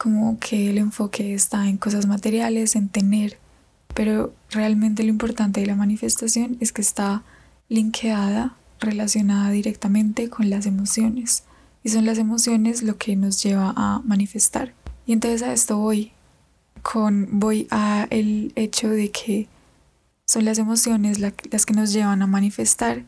como 0.00 0.38
que 0.38 0.70
el 0.70 0.78
enfoque 0.78 1.34
está 1.34 1.68
en 1.68 1.76
cosas 1.76 2.06
materiales, 2.06 2.74
en 2.74 2.88
tener, 2.88 3.36
pero 3.92 4.32
realmente 4.48 5.02
lo 5.02 5.10
importante 5.10 5.60
de 5.60 5.66
la 5.66 5.76
manifestación 5.76 6.56
es 6.58 6.72
que 6.72 6.80
está 6.80 7.22
linkeada, 7.68 8.56
relacionada 8.80 9.50
directamente 9.50 10.28
con 10.28 10.50
las 10.50 10.66
emociones. 10.66 11.44
Y 11.82 11.90
son 11.90 12.04
las 12.04 12.18
emociones 12.18 12.82
lo 12.82 12.96
que 12.98 13.16
nos 13.16 13.42
lleva 13.42 13.72
a 13.76 14.02
manifestar. 14.04 14.74
Y 15.06 15.12
entonces 15.12 15.42
a 15.42 15.52
esto 15.52 15.78
voy, 15.78 16.12
con, 16.82 17.28
voy 17.32 17.66
a 17.70 18.06
el 18.10 18.52
hecho 18.56 18.88
de 18.88 19.10
que 19.10 19.48
son 20.26 20.44
las 20.44 20.58
emociones 20.58 21.18
las 21.18 21.66
que 21.66 21.74
nos 21.74 21.92
llevan 21.92 22.22
a 22.22 22.26
manifestar 22.26 23.04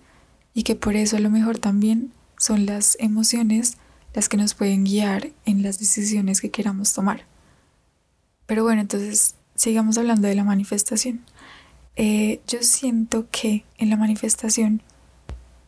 y 0.55 0.65
que 0.65 0.75
por 0.75 0.97
eso 0.97 1.17
a 1.17 1.21
lo 1.21 1.31
mejor 1.31 1.59
también 1.59 2.13
son 2.37 2.67
las 2.67 2.97
emociones 2.99 3.77
las 4.15 4.29
que 4.29 4.37
nos 4.37 4.55
pueden 4.55 4.85
guiar 4.85 5.31
en 5.45 5.63
las 5.63 5.79
decisiones 5.79 6.41
que 6.41 6.51
queramos 6.51 6.93
tomar. 6.93 7.25
Pero 8.47 8.65
bueno, 8.65 8.81
entonces 8.81 9.37
sigamos 9.55 9.97
hablando 9.99 10.29
de 10.29 10.35
la 10.35 10.45
manifestación. 10.45 11.21
Eh, 11.97 12.41
yo 12.49 12.63
siento 12.63 13.27
que 13.31 13.65
en 13.79 13.91
la 13.91 13.97
manifestación, 13.97 14.83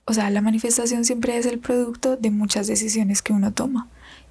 o 0.07 0.13
sea, 0.13 0.31
la 0.31 0.43
manifestación 0.43 1.05
siempre 1.05 1.37
es 1.37 1.47
el 1.47 1.59
producto 1.59 2.17
de 2.17 2.31
muchas 2.31 2.67
decisiones 2.67 3.23
que 3.23 3.33
uno 3.33 3.53
toma. 3.53 3.89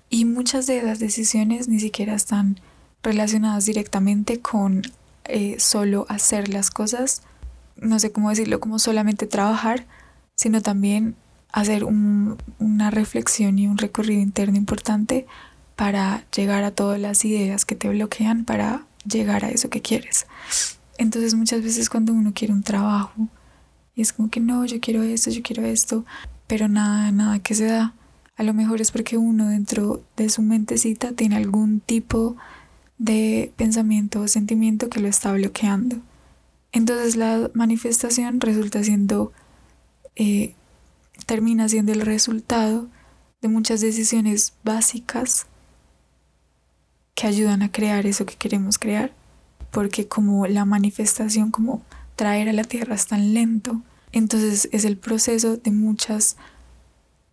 Y 0.09 0.25
muchas 0.25 0.67
de 0.67 0.77
esas 0.77 0.99
decisiones 0.99 1.67
ni 1.67 1.79
siquiera 1.79 2.13
están 2.13 2.59
relacionadas 3.01 3.65
directamente 3.65 4.39
con 4.39 4.83
eh, 5.25 5.55
solo 5.59 6.05
hacer 6.09 6.49
las 6.49 6.69
cosas, 6.69 7.23
no 7.75 7.97
sé 7.97 8.11
cómo 8.11 8.29
decirlo, 8.29 8.59
como 8.59 8.77
solamente 8.77 9.25
trabajar, 9.25 9.85
sino 10.35 10.61
también 10.61 11.15
hacer 11.51 11.83
una 11.85 12.91
reflexión 12.91 13.57
y 13.59 13.67
un 13.67 13.77
recorrido 13.77 14.21
interno 14.21 14.57
importante 14.57 15.25
para 15.75 16.23
llegar 16.35 16.63
a 16.63 16.71
todas 16.71 16.99
las 16.99 17.25
ideas 17.25 17.65
que 17.65 17.75
te 17.75 17.89
bloquean 17.89 18.45
para 18.45 18.85
llegar 19.05 19.45
a 19.45 19.49
eso 19.49 19.69
que 19.69 19.81
quieres. 19.81 20.25
Entonces 20.97 21.33
muchas 21.35 21.63
veces 21.63 21.89
cuando 21.89 22.13
uno 22.13 22.31
quiere 22.33 22.53
un 22.53 22.63
trabajo 22.63 23.27
y 23.95 24.01
es 24.01 24.13
como 24.13 24.29
que 24.29 24.39
no, 24.39 24.65
yo 24.65 24.79
quiero 24.79 25.03
esto, 25.03 25.29
yo 25.29 25.41
quiero 25.43 25.65
esto, 25.65 26.05
pero 26.47 26.67
nada, 26.67 27.11
nada 27.11 27.39
que 27.39 27.55
se 27.55 27.65
da, 27.65 27.93
a 28.35 28.43
lo 28.43 28.53
mejor 28.53 28.81
es 28.81 28.91
porque 28.91 29.17
uno 29.17 29.49
dentro 29.49 30.03
de 30.17 30.29
su 30.29 30.41
mentecita 30.41 31.11
tiene 31.11 31.35
algún 31.35 31.79
tipo 31.79 32.35
de 32.97 33.51
pensamiento 33.55 34.21
o 34.21 34.27
sentimiento 34.27 34.89
que 34.89 34.99
lo 34.99 35.07
está 35.07 35.31
bloqueando. 35.33 35.97
Entonces 36.71 37.15
la 37.15 37.51
manifestación 37.53 38.39
resulta 38.39 38.83
siendo, 38.83 39.31
eh, 40.15 40.55
termina 41.27 41.69
siendo 41.69 41.91
el 41.91 42.01
resultado 42.01 42.87
de 43.41 43.47
muchas 43.47 43.81
decisiones 43.81 44.53
básicas 44.63 45.45
que 47.13 47.27
ayudan 47.27 47.61
a 47.61 47.71
crear 47.71 48.07
eso 48.07 48.25
que 48.25 48.35
queremos 48.35 48.79
crear, 48.79 49.13
porque 49.69 50.07
como 50.07 50.47
la 50.47 50.65
manifestación, 50.65 51.51
como 51.51 51.83
traer 52.15 52.49
a 52.49 52.53
la 52.53 52.63
tierra 52.63 52.95
es 52.95 53.07
tan 53.07 53.33
lento, 53.33 53.81
entonces 54.11 54.69
es 54.71 54.85
el 54.85 54.97
proceso 54.97 55.57
de 55.57 55.71
muchas 55.71 56.37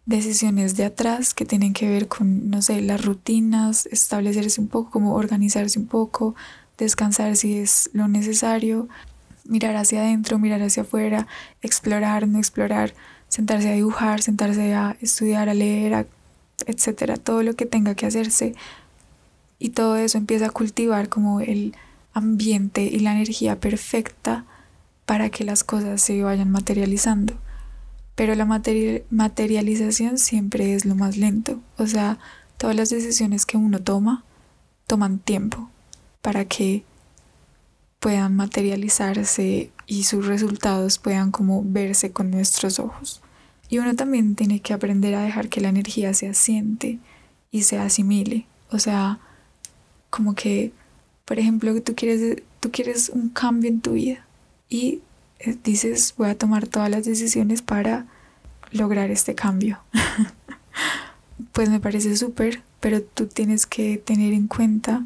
decisiones 0.07 0.77
de 0.77 0.87
atrás 0.87 1.35
que 1.35 1.45
tienen 1.45 1.73
que 1.73 1.89
ver 1.89 2.09
con, 2.09 2.51
no 2.51 2.63
sé, 2.63 2.81
las 2.81 3.05
rutinas, 3.05 3.87
establecerse 3.87 4.61
un 4.61 4.69
poco, 4.69 4.91
como 4.91 5.15
organizarse 5.15 5.79
un 5.79 5.87
poco, 5.87 6.35
descansar 6.79 7.37
si 7.37 7.59
es 7.59 7.91
lo 7.93 8.09
necesario, 8.09 8.89
mirar 9.45 9.77
hacia 9.77 10.01
adentro, 10.01 10.39
mirar 10.39 10.63
hacia 10.63 10.83
afuera, 10.83 11.27
explorar, 11.61 12.27
no 12.27 12.39
explorar, 12.39 12.95
sentarse 13.29 13.69
a 13.69 13.75
dibujar, 13.75 14.23
sentarse 14.23 14.75
a 14.75 14.97
estudiar, 15.01 15.49
a 15.49 15.55
leer, 15.55 16.07
etcétera, 16.67 17.17
todo 17.17 17.43
lo 17.43 17.55
que 17.55 17.67
tenga 17.67 17.95
que 17.95 18.07
hacerse. 18.07 18.55
Y 19.59 19.71
todo 19.71 19.97
eso 19.97 20.19
empieza 20.19 20.47
a 20.47 20.51
cultivar 20.51 21.09
como 21.09 21.41
el 21.41 21.75
ambiente 22.15 22.83
y 22.83 22.99
la 23.01 23.13
energía 23.13 23.61
perfecta 23.61 24.45
para 25.11 25.29
que 25.29 25.43
las 25.43 25.65
cosas 25.65 26.01
se 26.01 26.23
vayan 26.23 26.53
materializando. 26.53 27.35
Pero 28.15 28.37
la 28.37 28.45
materialización 28.45 30.19
siempre 30.19 30.73
es 30.77 30.85
lo 30.85 30.95
más 30.95 31.17
lento. 31.17 31.61
O 31.79 31.89
sea, 31.89 32.21
todas 32.59 32.77
las 32.77 32.91
decisiones 32.91 33.45
que 33.45 33.57
uno 33.57 33.81
toma 33.81 34.23
toman 34.87 35.19
tiempo 35.19 35.69
para 36.23 36.45
que 36.45 36.85
puedan 37.99 38.37
materializarse 38.37 39.73
y 39.89 40.05
sus 40.05 40.29
resultados 40.29 40.99
puedan 40.99 41.33
como 41.33 41.65
verse 41.65 42.13
con 42.13 42.31
nuestros 42.31 42.79
ojos. 42.79 43.21
Y 43.69 43.79
uno 43.79 43.97
también 43.97 44.37
tiene 44.37 44.61
que 44.61 44.75
aprender 44.75 45.17
a 45.17 45.23
dejar 45.23 45.49
que 45.49 45.61
la 45.61 45.71
energía 45.71 46.15
se 46.15 46.29
asiente 46.29 47.01
y 47.51 47.65
se 47.65 47.81
asimile. 47.81 48.47
O 48.71 48.79
sea, 48.79 49.19
como 50.09 50.37
que, 50.37 50.73
por 51.25 51.41
ejemplo, 51.41 51.83
tú 51.83 51.97
quieres, 51.97 52.45
tú 52.61 52.71
quieres 52.71 53.09
un 53.09 53.29
cambio 53.31 53.71
en 53.71 53.81
tu 53.81 53.95
vida 53.95 54.25
y 54.71 55.03
eh, 55.41 55.59
dices, 55.63 56.15
voy 56.17 56.31
a 56.31 56.39
tomar 56.39 56.67
todas 56.67 56.89
las 56.89 57.05
decisiones 57.05 57.61
para 57.61 58.07
lograr 58.71 59.11
este 59.11 59.35
cambio. 59.35 59.81
pues 61.53 61.69
me 61.69 61.81
parece 61.81 62.17
súper, 62.17 62.63
pero 62.79 63.03
tú 63.03 63.27
tienes 63.27 63.67
que 63.67 63.99
tener 63.99 64.33
en 64.33 64.47
cuenta 64.47 65.05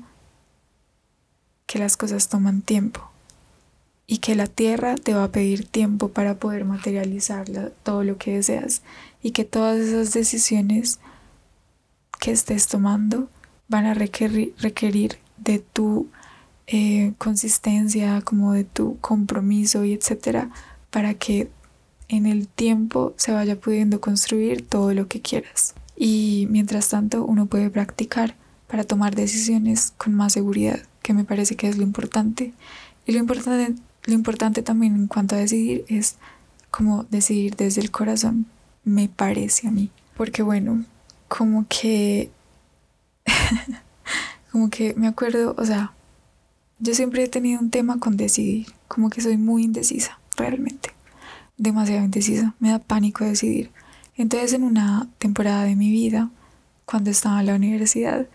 que 1.66 1.78
las 1.78 1.96
cosas 1.96 2.28
toman 2.28 2.62
tiempo 2.62 3.10
y 4.06 4.18
que 4.18 4.34
la 4.34 4.46
tierra 4.46 4.96
te 4.96 5.14
va 5.14 5.24
a 5.24 5.32
pedir 5.32 5.66
tiempo 5.66 6.08
para 6.08 6.34
poder 6.34 6.64
materializar 6.64 7.46
todo 7.82 8.04
lo 8.04 8.18
que 8.18 8.36
deseas 8.36 8.82
y 9.22 9.30
que 9.30 9.44
todas 9.44 9.78
esas 9.78 10.12
decisiones 10.12 11.00
que 12.20 12.30
estés 12.30 12.68
tomando 12.68 13.30
van 13.68 13.86
a 13.86 13.94
requerir, 13.94 14.54
requerir 14.58 15.18
de 15.38 15.58
tu 15.58 16.08
eh, 16.66 17.12
consistencia, 17.18 18.22
como 18.22 18.52
de 18.52 18.64
tu 18.64 18.98
compromiso 19.00 19.84
y 19.84 19.92
etcétera, 19.92 20.50
para 20.90 21.14
que 21.14 21.50
en 22.08 22.26
el 22.26 22.48
tiempo 22.48 23.14
se 23.16 23.32
vaya 23.32 23.58
pudiendo 23.58 24.00
construir 24.00 24.66
todo 24.66 24.94
lo 24.94 25.08
que 25.08 25.20
quieras. 25.20 25.74
Y 25.96 26.46
mientras 26.50 26.88
tanto 26.88 27.24
uno 27.24 27.46
puede 27.46 27.70
practicar 27.70 28.34
para 28.66 28.84
tomar 28.84 29.14
decisiones 29.14 29.92
con 29.96 30.14
más 30.14 30.32
seguridad 30.32 30.80
que 31.02 31.12
me 31.12 31.24
parece 31.24 31.54
que 31.54 31.68
es 31.68 31.76
lo 31.76 31.84
importante. 31.84 32.54
Y 33.06 33.12
lo 33.12 33.18
importante, 33.18 33.74
lo 34.04 34.14
importante 34.14 34.62
también 34.62 34.94
en 34.94 35.06
cuanto 35.06 35.36
a 35.36 35.38
decidir 35.38 35.84
es 35.88 36.16
como 36.70 37.04
decidir 37.04 37.54
desde 37.54 37.82
el 37.82 37.90
corazón, 37.90 38.46
me 38.84 39.08
parece 39.08 39.68
a 39.68 39.70
mí. 39.70 39.90
Porque 40.16 40.42
bueno, 40.42 40.84
como 41.28 41.66
que, 41.68 42.30
como 44.50 44.70
que 44.70 44.94
me 44.94 45.06
acuerdo, 45.06 45.54
o 45.58 45.64
sea, 45.64 45.93
yo 46.84 46.94
siempre 46.94 47.24
he 47.24 47.28
tenido 47.28 47.60
un 47.60 47.70
tema 47.70 47.98
con 47.98 48.18
decidir, 48.18 48.66
como 48.88 49.08
que 49.08 49.22
soy 49.22 49.38
muy 49.38 49.64
indecisa, 49.64 50.18
realmente, 50.36 50.90
demasiado 51.56 52.04
indecisa, 52.04 52.54
me 52.60 52.68
da 52.68 52.78
pánico 52.78 53.24
decidir. 53.24 53.70
Entonces 54.16 54.52
en 54.52 54.64
una 54.64 55.08
temporada 55.16 55.64
de 55.64 55.76
mi 55.76 55.90
vida, 55.90 56.30
cuando 56.84 57.10
estaba 57.10 57.40
en 57.40 57.46
la 57.46 57.54
universidad, 57.54 58.28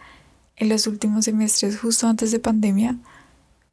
en 0.55 0.67
los 0.67 0.87
últimos 0.87 1.25
semestres, 1.25 1.79
justo 1.79 2.07
antes 2.07 2.31
de 2.31 2.39
pandemia, 2.39 2.97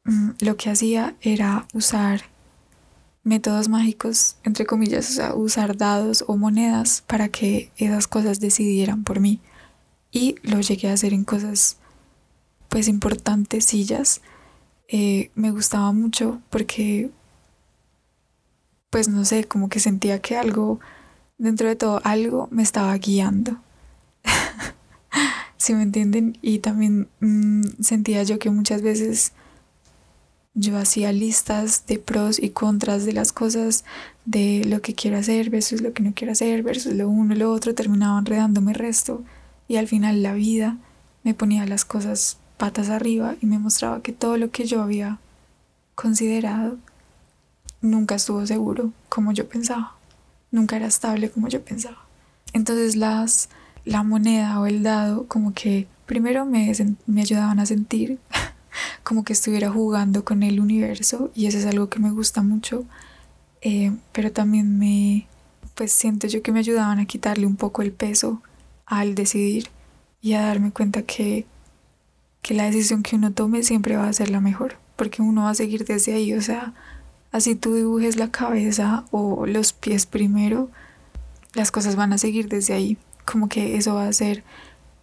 mm, 0.03 0.29
lo 0.41 0.57
que 0.57 0.69
hacía 0.69 1.15
era 1.21 1.67
usar 1.73 2.25
métodos 3.23 3.69
mágicos, 3.69 4.35
entre 4.43 4.67
comillas, 4.67 5.09
o 5.09 5.13
sea, 5.13 5.33
usar 5.33 5.75
dados 5.75 6.23
o 6.27 6.37
monedas 6.37 7.03
para 7.07 7.29
que 7.29 7.71
esas 7.77 8.07
cosas 8.07 8.39
decidieran 8.39 9.03
por 9.03 9.19
mí. 9.21 9.41
Y 10.11 10.35
lo 10.43 10.61
llegué 10.61 10.89
a 10.89 10.93
hacer 10.93 11.13
en 11.13 11.23
cosas, 11.23 11.77
pues, 12.69 12.87
importantes, 12.87 13.65
sillas. 13.65 14.21
Eh, 14.87 15.31
me 15.35 15.51
gustaba 15.51 15.91
mucho 15.91 16.41
porque, 16.49 17.09
pues, 18.89 19.09
no 19.09 19.25
sé, 19.25 19.45
como 19.45 19.69
que 19.69 19.79
sentía 19.79 20.21
que 20.21 20.37
algo, 20.37 20.79
dentro 21.37 21.67
de 21.67 21.75
todo, 21.75 22.01
algo 22.03 22.47
me 22.51 22.63
estaba 22.63 22.95
guiando. 22.97 23.57
si 25.57 25.73
me 25.73 25.83
entienden? 25.83 26.37
Y 26.41 26.59
también 26.59 27.09
mm, 27.19 27.81
sentía 27.81 28.23
yo 28.23 28.39
que 28.39 28.49
muchas 28.49 28.81
veces 28.81 29.33
yo 30.53 30.77
hacía 30.77 31.11
listas 31.11 31.85
de 31.85 31.99
pros 31.99 32.39
y 32.39 32.49
contras 32.49 33.05
de 33.05 33.13
las 33.13 33.31
cosas, 33.31 33.85
de 34.25 34.63
lo 34.65 34.81
que 34.81 34.95
quiero 34.95 35.17
hacer 35.17 35.51
versus 35.51 35.81
lo 35.81 35.93
que 35.93 36.01
no 36.01 36.13
quiero 36.15 36.31
hacer, 36.31 36.63
versus 36.63 36.93
lo 36.93 37.07
uno 37.09 37.35
y 37.35 37.37
lo 37.37 37.51
otro, 37.51 37.75
terminaba 37.75 38.17
enredándome 38.17 38.71
el 38.71 38.79
resto 38.79 39.23
y 39.67 39.75
al 39.75 39.87
final 39.87 40.23
la 40.23 40.33
vida 40.33 40.77
me 41.23 41.33
ponía 41.35 41.65
las 41.67 41.85
cosas 41.85 42.37
patas 42.57 42.89
arriba 42.89 43.35
y 43.41 43.45
me 43.45 43.59
mostraba 43.59 44.01
que 44.01 44.11
todo 44.11 44.37
lo 44.37 44.51
que 44.51 44.65
yo 44.65 44.81
había 44.81 45.19
considerado 45.95 46.77
nunca 47.81 48.15
estuvo 48.15 48.45
seguro 48.45 48.91
como 49.09 49.31
yo 49.31 49.47
pensaba, 49.47 49.95
nunca 50.51 50.75
era 50.75 50.87
estable 50.87 51.29
como 51.29 51.47
yo 51.47 51.63
pensaba. 51.63 51.97
Entonces 52.53 52.95
las 52.95 53.49
la 53.85 54.03
moneda 54.03 54.59
o 54.59 54.65
el 54.65 54.83
dado 54.83 55.27
como 55.27 55.53
que 55.53 55.87
primero 56.05 56.45
me, 56.45 56.71
me 57.05 57.21
ayudaban 57.21 57.59
a 57.59 57.65
sentir 57.65 58.19
como 59.03 59.23
que 59.23 59.33
estuviera 59.33 59.71
jugando 59.71 60.25
con 60.25 60.43
el 60.43 60.59
universo 60.59 61.31
y 61.33 61.45
eso 61.47 61.57
es 61.57 61.65
algo 61.65 61.89
que 61.89 61.99
me 61.99 62.11
gusta 62.11 62.41
mucho, 62.41 62.85
eh, 63.61 63.93
pero 64.11 64.31
también 64.31 64.77
me, 64.77 65.27
pues 65.75 65.93
siento 65.93 66.27
yo 66.27 66.41
que 66.41 66.51
me 66.51 66.59
ayudaban 66.59 66.99
a 66.99 67.05
quitarle 67.05 67.45
un 67.45 67.55
poco 67.55 67.81
el 67.81 67.91
peso 67.91 68.41
al 68.85 69.15
decidir 69.15 69.69
y 70.21 70.33
a 70.33 70.41
darme 70.41 70.71
cuenta 70.71 71.03
que, 71.03 71.45
que 72.47 72.53
la 72.53 72.63
decisión 72.63 73.03
que 73.03 73.17
uno 73.17 73.33
tome 73.33 73.61
siempre 73.61 73.97
va 73.97 74.07
a 74.07 74.13
ser 74.13 74.29
la 74.29 74.39
mejor, 74.39 74.77
porque 74.95 75.21
uno 75.21 75.43
va 75.43 75.49
a 75.49 75.53
seguir 75.53 75.83
desde 75.83 76.13
ahí, 76.13 76.33
o 76.33 76.41
sea, 76.41 76.73
así 77.33 77.55
tú 77.55 77.73
dibujes 77.73 78.15
la 78.15 78.31
cabeza 78.31 79.03
o 79.11 79.45
los 79.45 79.73
pies 79.73 80.05
primero, 80.05 80.69
las 81.55 81.71
cosas 81.71 81.97
van 81.97 82.13
a 82.13 82.17
seguir 82.17 82.47
desde 82.47 82.73
ahí 82.73 82.97
como 83.25 83.49
que 83.49 83.75
eso 83.75 83.95
va 83.95 84.07
a 84.07 84.13
ser 84.13 84.45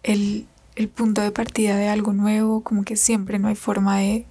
el, 0.01 0.47
punto 0.95 1.21
de 1.21 1.29
partida 1.29 1.75
de 1.75 1.87
algo 1.87 2.13
nuevo, 2.13 2.61
como 2.61 2.83
que 2.83 2.95
siempre 2.95 3.37
no 3.37 3.47
hay 3.47 3.55
forma 3.55 3.99
de, 3.99 4.25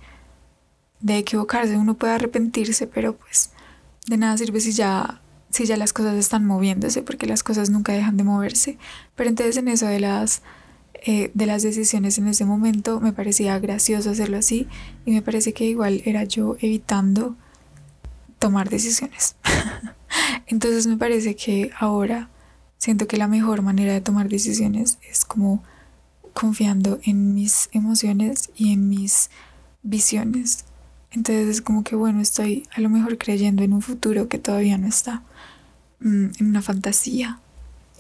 de 0.99 1.19
equivocarse, 1.19 1.77
uno 1.77 1.95
puede 1.95 2.15
arrepentirse, 2.15 2.89
pero 2.89 3.15
pues 3.15 3.51
de 4.09 4.17
nada 4.17 4.37
sirve 4.37 4.59
si 4.61 4.73
ya, 4.73 5.21
si 5.51 5.67
ya 5.67 5.77
las 5.77 5.93
cosas 5.93 6.17
están 6.17 6.45
moviéndose, 6.45 7.03
porque 7.03 7.29
las 7.29 7.45
cosas 7.45 7.71
nunca 7.71 7.93
dejan 7.93 8.17
de 8.17 8.25
moverse. 8.25 8.77
Pero 9.15 9.31
entonces 9.31 9.57
en 9.57 9.69
eso 9.69 9.87
de 9.87 10.01
las, 10.01 10.43
eh, 11.05 11.31
de 11.35 11.47
las 11.47 11.63
decisiones 11.63 12.19
en 12.19 12.29
ese 12.29 12.45
momento 12.45 13.01
me 13.01 13.13
parecía 13.13 13.59
gracioso 13.59 14.11
hacerlo 14.11 14.39
así 14.39 14.67
y 15.05 15.13
me 15.13 15.23
parece 15.23 15.53
que 15.53 15.65
igual 15.65 16.03
era 16.05 16.25
yo 16.25 16.57
evitando 16.61 17.37
tomar 18.39 18.69
decisiones. 18.71 19.37
entonces 20.47 20.87
me 20.87 20.97
parece 20.97 21.37
que 21.37 21.71
ahora 21.79 22.31
Siento 22.85 23.07
que 23.07 23.17
la 23.17 23.29
mejor 23.29 23.63
manera 23.63 23.95
de 23.95 24.03
tomar 24.03 24.29
decisiones 24.29 24.99
es 25.11 25.25
como 25.25 25.63
confiando 26.35 27.01
en 27.05 27.33
mis 27.35 27.71
emociones 27.73 28.51
y 28.57 28.75
en 28.75 28.91
mis 28.91 29.31
visiones. 29.83 30.67
Entonces 31.11 31.49
es 31.49 31.63
como 31.63 31.83
que 31.83 31.97
bueno, 31.97 32.21
estoy 32.21 32.65
a 32.77 32.83
lo 32.83 32.91
mejor 32.91 33.17
creyendo 33.17 33.63
en 33.63 33.73
un 33.73 33.81
futuro 33.81 34.29
que 34.29 34.39
todavía 34.39 34.77
no 34.77 34.87
está, 34.87 35.23
mm, 36.01 36.27
en 36.39 36.47
una 36.47 36.61
fantasía 36.61 37.41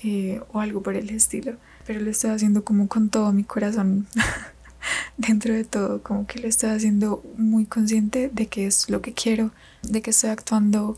eh, 0.04 0.40
o 0.52 0.60
algo 0.60 0.82
por 0.82 0.94
el 0.94 1.10
estilo, 1.10 1.54
pero 1.86 2.00
lo 2.00 2.10
estoy 2.10 2.30
haciendo 2.30 2.64
como 2.64 2.86
con 2.88 3.08
todo 3.08 3.32
mi 3.32 3.42
corazón, 3.42 4.06
dentro 5.16 5.54
de 5.54 5.64
todo, 5.64 6.02
como 6.02 6.26
que 6.26 6.38
lo 6.40 6.48
estoy 6.48 6.70
haciendo 6.70 7.22
muy 7.36 7.66
consciente 7.66 8.30
de 8.32 8.46
que 8.46 8.66
es 8.66 8.88
lo 8.90 9.02
que 9.02 9.12
quiero, 9.12 9.50
de 9.82 10.02
que 10.02 10.10
estoy 10.10 10.30
actuando 10.30 10.96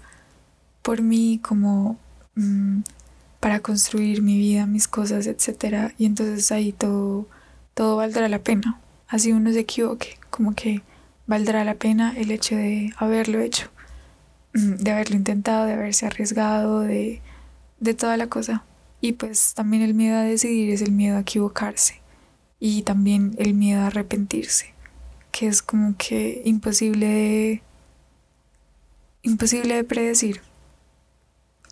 por 0.83 1.01
mí 1.03 1.41
como... 1.43 1.99
Mm, 2.35 2.81
para 3.47 3.61
construir 3.61 4.23
mi 4.23 4.37
vida, 4.39 4.67
mis 4.67 4.89
cosas, 4.89 5.29
etc. 5.29 5.93
Y 5.99 6.07
entonces 6.07 6.51
ahí 6.51 6.73
todo, 6.73 7.29
todo 7.75 7.97
valdrá 7.97 8.29
la 8.29 8.41
pena. 8.41 8.81
Así 9.07 9.31
uno 9.31 9.53
se 9.53 9.61
equivoque, 9.61 10.19
como 10.31 10.55
que 10.55 10.83
valdrá 11.29 11.63
la 11.63 11.75
pena 11.75 12.13
el 12.17 12.33
hecho 12.33 12.57
de 12.57 12.93
haberlo 12.97 13.39
hecho, 13.39 13.69
mm, 14.55 14.77
de 14.77 14.91
haberlo 14.91 15.15
intentado, 15.15 15.67
de 15.67 15.75
haberse 15.75 16.07
arriesgado, 16.07 16.81
de, 16.81 17.21
de 17.79 17.95
toda 17.95 18.17
la 18.17 18.27
cosa. 18.27 18.65
Y 19.07 19.13
pues 19.13 19.55
también 19.55 19.85
el 19.85 19.95
miedo 19.95 20.17
a 20.17 20.23
decidir 20.23 20.71
es 20.71 20.83
el 20.83 20.91
miedo 20.91 21.17
a 21.17 21.21
equivocarse 21.21 22.01
y 22.59 22.83
también 22.83 23.37
el 23.39 23.55
miedo 23.55 23.83
a 23.83 23.87
arrepentirse, 23.87 24.75
que 25.31 25.47
es 25.47 25.63
como 25.63 25.97
que 25.97 26.43
imposible 26.45 27.07
de, 27.07 27.63
imposible 29.23 29.77
de 29.77 29.85
predecir. 29.85 30.41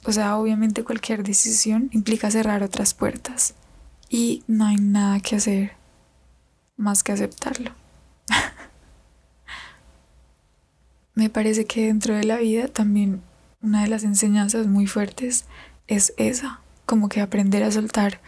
O 0.04 0.12
sea, 0.12 0.36
obviamente 0.36 0.84
cualquier 0.84 1.24
decisión 1.24 1.90
implica 1.92 2.30
cerrar 2.30 2.62
otras 2.62 2.94
puertas 2.94 3.54
y 4.08 4.44
no 4.46 4.66
hay 4.66 4.76
nada 4.76 5.18
que 5.18 5.34
hacer 5.34 5.72
más 6.76 7.02
que 7.02 7.10
aceptarlo. 7.10 7.72
Me 11.16 11.30
parece 11.30 11.64
que 11.64 11.86
dentro 11.86 12.14
de 12.14 12.22
la 12.22 12.36
vida 12.36 12.68
también 12.68 13.22
una 13.60 13.82
de 13.82 13.88
las 13.88 14.04
enseñanzas 14.04 14.68
muy 14.68 14.86
fuertes 14.86 15.46
es 15.88 16.14
esa, 16.16 16.60
como 16.86 17.08
que 17.08 17.20
aprender 17.20 17.62
a 17.62 17.72
soltar 17.72 18.20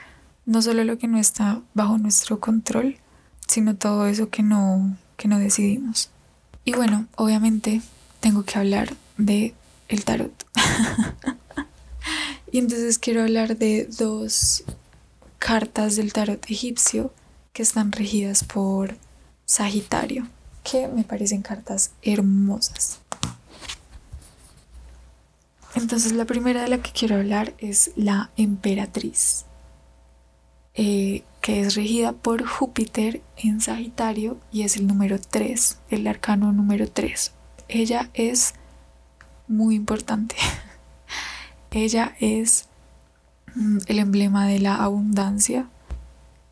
no 0.44 0.62
solo 0.62 0.84
lo 0.84 0.98
que 0.98 1.08
no 1.08 1.18
está 1.18 1.60
bajo 1.74 1.98
nuestro 1.98 2.40
control, 2.40 2.96
sino 3.46 3.76
todo 3.76 4.06
eso 4.06 4.30
que 4.30 4.42
no, 4.42 4.96
que 5.16 5.28
no 5.28 5.38
decidimos. 5.38 6.10
Y 6.64 6.72
bueno, 6.72 7.06
obviamente 7.16 7.82
tengo 8.20 8.44
que 8.44 8.58
hablar 8.58 8.94
de 9.18 9.54
el 9.88 10.04
tarot. 10.04 10.46
y 12.52 12.58
entonces 12.58 12.98
quiero 12.98 13.22
hablar 13.22 13.56
de 13.56 13.88
dos 13.98 14.64
cartas 15.38 15.96
del 15.96 16.12
tarot 16.12 16.44
egipcio 16.50 17.12
que 17.52 17.62
están 17.62 17.92
regidas 17.92 18.44
por 18.44 18.96
Sagitario, 19.44 20.26
que 20.64 20.88
me 20.88 21.04
parecen 21.04 21.42
cartas 21.42 21.92
hermosas. 22.02 22.98
Entonces 25.76 26.12
la 26.12 26.24
primera 26.24 26.62
de 26.62 26.68
la 26.68 26.78
que 26.78 26.90
quiero 26.90 27.16
hablar 27.16 27.52
es 27.58 27.92
la 27.96 28.30
emperatriz. 28.36 29.44
Eh, 30.74 31.22
que 31.42 31.60
es 31.60 31.74
regida 31.74 32.12
por 32.12 32.46
Júpiter 32.46 33.22
en 33.36 33.60
Sagitario 33.60 34.38
y 34.50 34.62
es 34.62 34.76
el 34.76 34.86
número 34.86 35.18
3, 35.20 35.78
el 35.90 36.06
arcano 36.06 36.52
número 36.52 36.88
3. 36.88 37.32
Ella 37.68 38.10
es 38.14 38.54
muy 39.48 39.74
importante. 39.74 40.34
Ella 41.70 42.16
es 42.20 42.68
mm, 43.54 43.78
el 43.86 43.98
emblema 43.98 44.46
de 44.46 44.60
la 44.60 44.76
abundancia. 44.76 45.68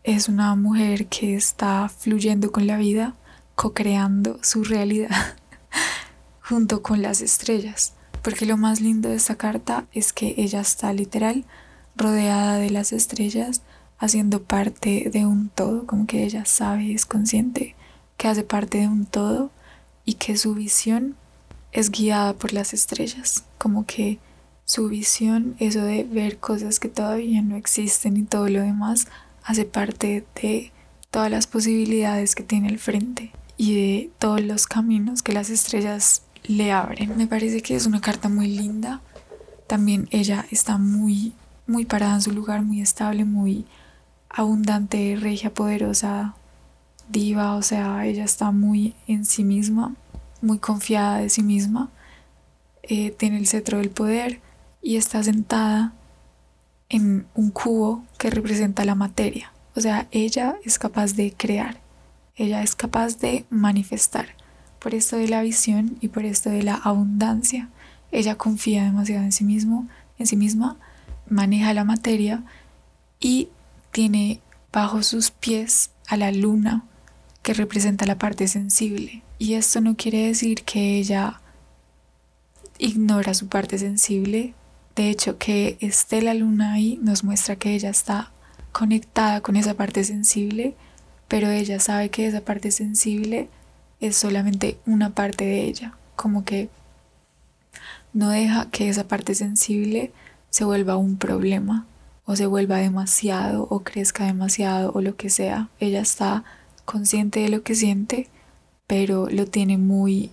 Es 0.02 0.28
una 0.28 0.54
mujer 0.54 1.06
que 1.06 1.34
está 1.34 1.88
fluyendo 1.88 2.52
con 2.52 2.66
la 2.66 2.76
vida, 2.76 3.14
co-creando 3.54 4.38
su 4.42 4.64
realidad 4.64 5.36
junto 6.42 6.82
con 6.82 7.00
las 7.00 7.22
estrellas. 7.22 7.94
Porque 8.24 8.46
lo 8.46 8.56
más 8.56 8.80
lindo 8.80 9.10
de 9.10 9.16
esta 9.16 9.36
carta 9.36 9.86
es 9.92 10.14
que 10.14 10.34
ella 10.38 10.62
está 10.62 10.94
literal 10.94 11.44
rodeada 11.94 12.56
de 12.56 12.70
las 12.70 12.94
estrellas 12.94 13.60
haciendo 13.98 14.42
parte 14.42 15.10
de 15.12 15.26
un 15.26 15.50
todo, 15.50 15.86
como 15.86 16.06
que 16.06 16.24
ella 16.24 16.46
sabe 16.46 16.84
y 16.84 16.94
es 16.94 17.04
consciente 17.04 17.76
que 18.16 18.26
hace 18.26 18.42
parte 18.42 18.78
de 18.78 18.88
un 18.88 19.04
todo 19.04 19.50
y 20.06 20.14
que 20.14 20.38
su 20.38 20.54
visión 20.54 21.16
es 21.72 21.90
guiada 21.90 22.32
por 22.32 22.54
las 22.54 22.72
estrellas, 22.72 23.44
como 23.58 23.84
que 23.84 24.18
su 24.64 24.88
visión, 24.88 25.54
eso 25.58 25.82
de 25.82 26.04
ver 26.04 26.38
cosas 26.38 26.80
que 26.80 26.88
todavía 26.88 27.42
no 27.42 27.56
existen 27.56 28.16
y 28.16 28.22
todo 28.22 28.48
lo 28.48 28.62
demás, 28.62 29.06
hace 29.42 29.66
parte 29.66 30.24
de 30.40 30.72
todas 31.10 31.30
las 31.30 31.46
posibilidades 31.46 32.34
que 32.34 32.42
tiene 32.42 32.68
al 32.68 32.78
frente 32.78 33.32
y 33.58 33.74
de 33.74 34.10
todos 34.18 34.40
los 34.40 34.66
caminos 34.66 35.22
que 35.22 35.34
las 35.34 35.50
estrellas 35.50 36.22
le 36.44 36.72
abren. 36.72 37.16
Me 37.16 37.26
parece 37.26 37.62
que 37.62 37.74
es 37.74 37.86
una 37.86 38.00
carta 38.00 38.28
muy 38.28 38.48
linda. 38.48 39.00
También 39.66 40.08
ella 40.10 40.46
está 40.50 40.78
muy, 40.78 41.32
muy 41.66 41.84
parada 41.84 42.14
en 42.14 42.22
su 42.22 42.32
lugar, 42.32 42.62
muy 42.62 42.80
estable, 42.80 43.24
muy 43.24 43.66
abundante, 44.28 45.16
regia, 45.18 45.52
poderosa, 45.54 46.34
diva, 47.08 47.54
o 47.54 47.62
sea, 47.62 48.04
ella 48.06 48.24
está 48.24 48.50
muy 48.50 48.94
en 49.06 49.24
sí 49.24 49.44
misma, 49.44 49.94
muy 50.42 50.58
confiada 50.58 51.18
de 51.18 51.28
sí 51.28 51.42
misma, 51.42 51.90
eh, 52.82 53.10
tiene 53.12 53.38
el 53.38 53.46
cetro 53.46 53.78
del 53.78 53.90
poder 53.90 54.40
y 54.82 54.96
está 54.96 55.22
sentada 55.22 55.92
en 56.88 57.26
un 57.34 57.50
cubo 57.50 58.04
que 58.18 58.30
representa 58.30 58.84
la 58.84 58.94
materia. 58.94 59.52
O 59.76 59.80
sea, 59.80 60.08
ella 60.10 60.56
es 60.64 60.78
capaz 60.78 61.14
de 61.14 61.32
crear, 61.36 61.80
ella 62.36 62.62
es 62.62 62.74
capaz 62.74 63.18
de 63.18 63.44
manifestar. 63.50 64.28
Por 64.84 64.94
esto 64.94 65.16
de 65.16 65.28
la 65.28 65.40
visión 65.40 65.96
y 66.02 66.08
por 66.08 66.26
esto 66.26 66.50
de 66.50 66.62
la 66.62 66.74
abundancia, 66.74 67.70
ella 68.12 68.34
confía 68.34 68.84
demasiado 68.84 69.24
en 69.24 69.32
sí 69.32 69.42
mismo, 69.42 69.88
en 70.18 70.26
sí 70.26 70.36
misma, 70.36 70.76
maneja 71.26 71.72
la 71.72 71.84
materia 71.84 72.42
y 73.18 73.48
tiene 73.92 74.42
bajo 74.74 75.02
sus 75.02 75.30
pies 75.30 75.88
a 76.06 76.18
la 76.18 76.30
luna 76.32 76.84
que 77.42 77.54
representa 77.54 78.04
la 78.04 78.18
parte 78.18 78.46
sensible. 78.46 79.22
Y 79.38 79.54
esto 79.54 79.80
no 79.80 79.96
quiere 79.96 80.26
decir 80.26 80.64
que 80.64 80.98
ella 80.98 81.40
ignora 82.76 83.32
su 83.32 83.48
parte 83.48 83.78
sensible. 83.78 84.52
De 84.96 85.08
hecho, 85.08 85.38
que 85.38 85.78
esté 85.80 86.20
la 86.20 86.34
luna 86.34 86.74
ahí 86.74 87.00
nos 87.00 87.24
muestra 87.24 87.56
que 87.56 87.74
ella 87.74 87.88
está 87.88 88.32
conectada 88.70 89.40
con 89.40 89.56
esa 89.56 89.72
parte 89.72 90.04
sensible, 90.04 90.74
pero 91.26 91.48
ella 91.48 91.80
sabe 91.80 92.10
que 92.10 92.26
esa 92.26 92.42
parte 92.42 92.70
sensible 92.70 93.48
es 94.00 94.16
solamente 94.16 94.78
una 94.86 95.10
parte 95.10 95.44
de 95.44 95.64
ella, 95.64 95.94
como 96.16 96.44
que 96.44 96.68
no 98.12 98.30
deja 98.30 98.70
que 98.70 98.88
esa 98.88 99.08
parte 99.08 99.34
sensible 99.34 100.12
se 100.50 100.64
vuelva 100.64 100.96
un 100.96 101.16
problema, 101.16 101.86
o 102.26 102.36
se 102.36 102.46
vuelva 102.46 102.78
demasiado 102.78 103.66
o 103.70 103.80
crezca 103.80 104.24
demasiado 104.26 104.92
o 104.92 105.00
lo 105.00 105.16
que 105.16 105.30
sea. 105.30 105.68
Ella 105.78 106.00
está 106.00 106.44
consciente 106.84 107.40
de 107.40 107.48
lo 107.48 107.62
que 107.62 107.74
siente, 107.74 108.28
pero 108.86 109.28
lo 109.30 109.46
tiene 109.46 109.78
muy, 109.78 110.30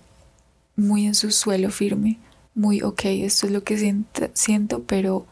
muy 0.76 1.06
en 1.06 1.14
su 1.14 1.30
suelo 1.30 1.70
firme, 1.70 2.18
muy, 2.54 2.82
ok, 2.82 3.04
esto 3.04 3.46
es 3.46 3.52
lo 3.52 3.64
que 3.64 3.78
siento, 3.78 4.28
siento 4.34 4.82
pero 4.82 5.26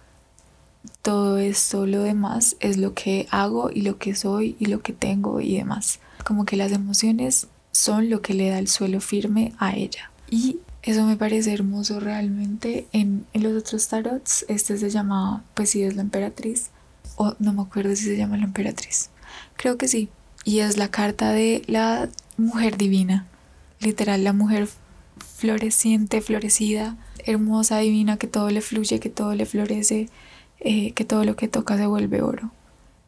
todo 1.02 1.38
esto, 1.38 1.86
lo 1.86 2.02
demás, 2.02 2.56
es 2.60 2.78
lo 2.78 2.94
que 2.94 3.26
hago 3.30 3.70
y 3.70 3.82
lo 3.82 3.98
que 3.98 4.14
soy 4.14 4.56
y 4.58 4.66
lo 4.66 4.80
que 4.80 4.92
tengo 4.92 5.40
y 5.40 5.56
demás. 5.56 6.00
Como 6.24 6.44
que 6.44 6.56
las 6.56 6.72
emociones 6.72 7.48
son 7.72 8.10
lo 8.10 8.22
que 8.22 8.34
le 8.34 8.50
da 8.50 8.58
el 8.58 8.68
suelo 8.68 9.00
firme 9.00 9.52
a 9.58 9.74
ella. 9.76 10.10
Y 10.28 10.58
eso 10.82 11.04
me 11.04 11.16
parece 11.16 11.52
hermoso 11.52 12.00
realmente. 12.00 12.86
En, 12.92 13.26
los 13.34 13.56
otros 13.56 13.88
tarots, 13.88 14.44
este 14.48 14.78
se 14.78 14.90
llama, 14.90 15.44
pues 15.54 15.70
sí, 15.70 15.82
es 15.82 15.96
la 15.96 16.02
emperatriz. 16.02 16.70
O 17.16 17.34
no 17.38 17.52
me 17.52 17.62
acuerdo 17.62 17.94
si 17.96 18.04
se 18.04 18.16
llama 18.16 18.36
la 18.36 18.44
emperatriz. 18.44 19.10
Creo 19.56 19.76
que 19.76 19.88
sí. 19.88 20.08
Y 20.44 20.60
es 20.60 20.76
la 20.76 20.90
carta 20.90 21.32
de 21.32 21.62
la 21.66 22.08
mujer 22.36 22.76
divina. 22.76 23.26
Literal, 23.80 24.24
la 24.24 24.32
mujer 24.32 24.68
floreciente, 25.36 26.20
florecida, 26.20 26.96
hermosa, 27.24 27.78
divina, 27.78 28.16
que 28.16 28.26
todo 28.26 28.50
le 28.50 28.60
fluye, 28.60 29.00
que 29.00 29.10
todo 29.10 29.34
le 29.34 29.46
florece, 29.46 30.08
eh, 30.60 30.92
que 30.92 31.04
todo 31.04 31.24
lo 31.24 31.36
que 31.36 31.48
toca 31.48 31.76
se 31.76 31.86
vuelve 31.86 32.22
oro. 32.22 32.52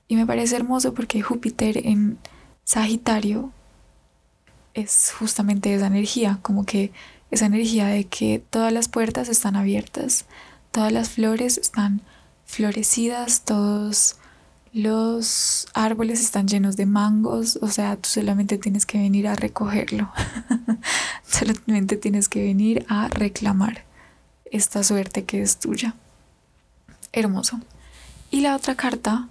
Y 0.08 0.16
me 0.16 0.26
parece 0.26 0.56
hermoso 0.56 0.92
porque 0.92 1.22
Júpiter 1.22 1.86
en 1.86 2.18
Sagitario 2.64 3.50
es 4.74 5.12
justamente 5.18 5.74
esa 5.74 5.86
energía, 5.86 6.38
como 6.42 6.64
que 6.64 6.92
esa 7.30 7.46
energía 7.46 7.86
de 7.86 8.04
que 8.04 8.42
todas 8.50 8.72
las 8.72 8.88
puertas 8.88 9.28
están 9.28 9.56
abiertas, 9.56 10.26
todas 10.70 10.92
las 10.92 11.10
flores 11.10 11.58
están 11.58 12.02
florecidas, 12.44 13.42
todos 13.42 14.16
los 14.72 15.68
árboles 15.74 16.20
están 16.20 16.48
llenos 16.48 16.76
de 16.76 16.86
mangos, 16.86 17.58
o 17.60 17.68
sea, 17.68 17.96
tú 17.96 18.08
solamente 18.08 18.58
tienes 18.58 18.86
que 18.86 18.98
venir 18.98 19.28
a 19.28 19.34
recogerlo, 19.34 20.10
solamente 21.26 21.96
tienes 21.96 22.28
que 22.28 22.42
venir 22.42 22.84
a 22.88 23.08
reclamar 23.08 23.84
esta 24.50 24.82
suerte 24.82 25.24
que 25.24 25.42
es 25.42 25.58
tuya. 25.58 25.94
Hermoso. 27.12 27.60
Y 28.30 28.40
la 28.40 28.56
otra 28.56 28.74
carta, 28.74 29.28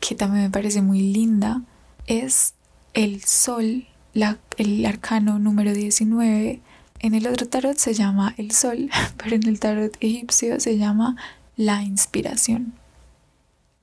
que 0.00 0.16
también 0.16 0.44
me 0.44 0.50
parece 0.50 0.82
muy 0.82 1.00
linda, 1.00 1.62
es 2.06 2.54
el 2.94 3.22
sol, 3.22 3.86
el 4.14 4.86
arcano 4.86 5.38
número 5.38 5.72
19 5.72 6.60
en 7.02 7.14
el 7.14 7.26
otro 7.26 7.48
tarot 7.48 7.76
se 7.76 7.94
llama 7.94 8.34
el 8.38 8.52
sol, 8.52 8.88
pero 9.16 9.34
en 9.36 9.48
el 9.48 9.58
tarot 9.58 9.96
egipcio 10.00 10.60
se 10.60 10.78
llama 10.78 11.16
la 11.56 11.82
inspiración. 11.82 12.74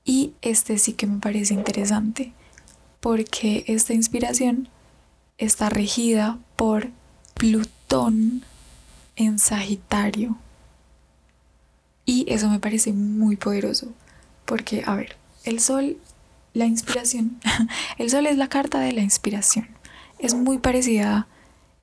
Y 0.04 0.32
este 0.40 0.78
sí 0.78 0.94
que 0.94 1.06
me 1.06 1.20
parece 1.20 1.54
interesante, 1.54 2.32
porque 3.00 3.64
esta 3.66 3.92
inspiración 3.92 4.68
está 5.36 5.68
regida 5.68 6.38
por 6.56 6.88
Plutón 7.34 8.42
en 9.16 9.38
Sagitario. 9.38 10.38
Y 12.06 12.24
eso 12.32 12.48
me 12.48 12.58
parece 12.58 12.92
muy 12.92 13.36
poderoso. 13.36 13.92
Porque, 14.46 14.82
a 14.86 14.96
ver, 14.96 15.16
el 15.44 15.60
sol, 15.60 15.98
la 16.54 16.66
inspiración, 16.66 17.38
el 17.98 18.10
sol 18.10 18.26
es 18.26 18.36
la 18.38 18.48
carta 18.48 18.80
de 18.80 18.92
la 18.92 19.02
inspiración. 19.02 19.68
Es 20.20 20.34
muy 20.34 20.58
parecida 20.58 21.26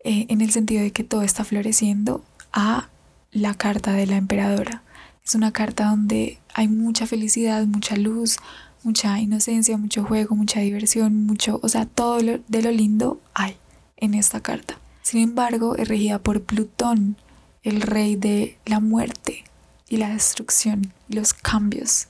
eh, 0.04 0.28
en 0.30 0.42
el 0.42 0.52
sentido 0.52 0.84
de 0.84 0.92
que 0.92 1.04
todo 1.04 1.24
está 1.24 1.44
floreciendo 1.44 2.24
a 2.54 2.90
la 3.32 3.56
carta 3.56 3.94
de 3.94 4.06
la 4.06 4.16
emperadora. 4.16 4.84
Es 5.26 5.36
una 5.36 5.52
carta 5.52 5.90
donde 5.90 6.38
hay 6.54 6.68
mucha 6.68 7.08
felicidad, 7.08 7.66
mucha 7.66 7.98
luz, 7.98 8.38
mucha 8.84 9.20
inocencia, 9.20 9.76
mucho 9.78 10.04
juego, 10.04 10.36
mucha 10.36 10.60
diversión, 10.60 11.26
mucho, 11.26 11.60
o 11.64 11.68
sea, 11.68 11.86
todo 11.86 12.20
de 12.20 12.62
lo 12.62 12.72
lindo 12.72 13.20
hay 13.34 13.58
en 13.98 14.14
esta 14.14 14.40
carta. 14.40 14.78
Sin 15.02 15.22
embargo, 15.22 15.76
es 15.76 15.88
regida 15.88 16.20
por 16.20 16.44
Plutón, 16.44 17.18
el 17.64 17.82
rey 17.82 18.16
de 18.16 18.58
la 18.66 18.80
muerte 18.80 19.44
y 19.90 19.98
la 19.98 20.10
destrucción 20.10 20.94
los 21.10 21.34
cambios. 21.34 22.08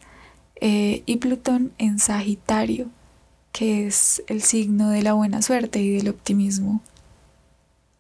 Eh, 0.60 1.04
y 1.06 1.18
Plutón 1.18 1.72
en 1.78 2.00
Sagitario, 2.00 2.90
que 3.58 3.88
es 3.88 4.22
el 4.28 4.44
signo 4.44 4.92
de 4.92 5.02
la 5.02 5.14
buena 5.14 5.42
suerte 5.42 5.82
y 5.82 5.90
del 5.98 6.10
optimismo. 6.10 6.80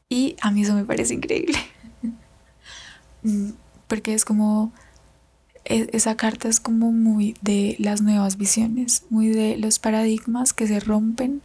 Y 0.07 0.35
a 0.39 0.51
mí 0.51 0.61
eso 0.61 0.75
me 0.75 0.85
parece 0.85 1.15
increíble. 1.15 1.57
Mm, 3.23 3.53
porque 3.87 4.13
es 4.13 4.23
como 4.23 4.71
e, 5.65 5.89
esa 5.91 6.15
carta 6.15 6.47
es 6.47 6.59
como 6.59 6.91
muy 6.91 7.35
de 7.41 7.75
las 7.79 8.03
nuevas 8.03 8.37
visiones, 8.37 9.05
muy 9.09 9.29
de 9.29 9.57
los 9.57 9.79
paradigmas 9.79 10.53
que 10.53 10.67
se 10.67 10.79
rompen, 10.79 11.41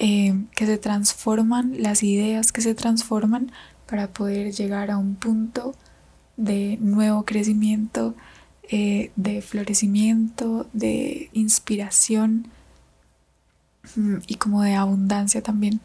eh, 0.00 0.34
que 0.56 0.66
se 0.66 0.78
transforman, 0.78 1.80
las 1.80 2.02
ideas 2.02 2.50
que 2.50 2.60
se 2.60 2.74
transforman 2.74 3.52
para 3.88 4.08
poder 4.08 4.52
llegar 4.52 4.90
a 4.90 4.98
un 4.98 5.14
punto 5.14 5.76
de 6.36 6.76
nuevo 6.80 7.24
crecimiento, 7.24 8.16
eh, 8.68 9.12
de 9.14 9.42
florecimiento, 9.42 10.66
de 10.72 11.30
inspiración 11.32 12.48
y 14.26 14.34
como 14.36 14.62
de 14.62 14.74
abundancia 14.74 15.42
también. 15.42 15.80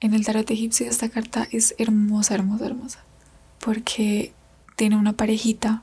En 0.00 0.14
el 0.14 0.24
tarot 0.24 0.48
egipcio 0.50 0.86
esta 0.86 1.08
carta 1.08 1.48
es 1.50 1.74
hermosa, 1.78 2.34
hermosa, 2.34 2.66
hermosa, 2.66 3.00
porque 3.60 4.32
tiene 4.76 4.96
una 4.96 5.14
parejita 5.14 5.82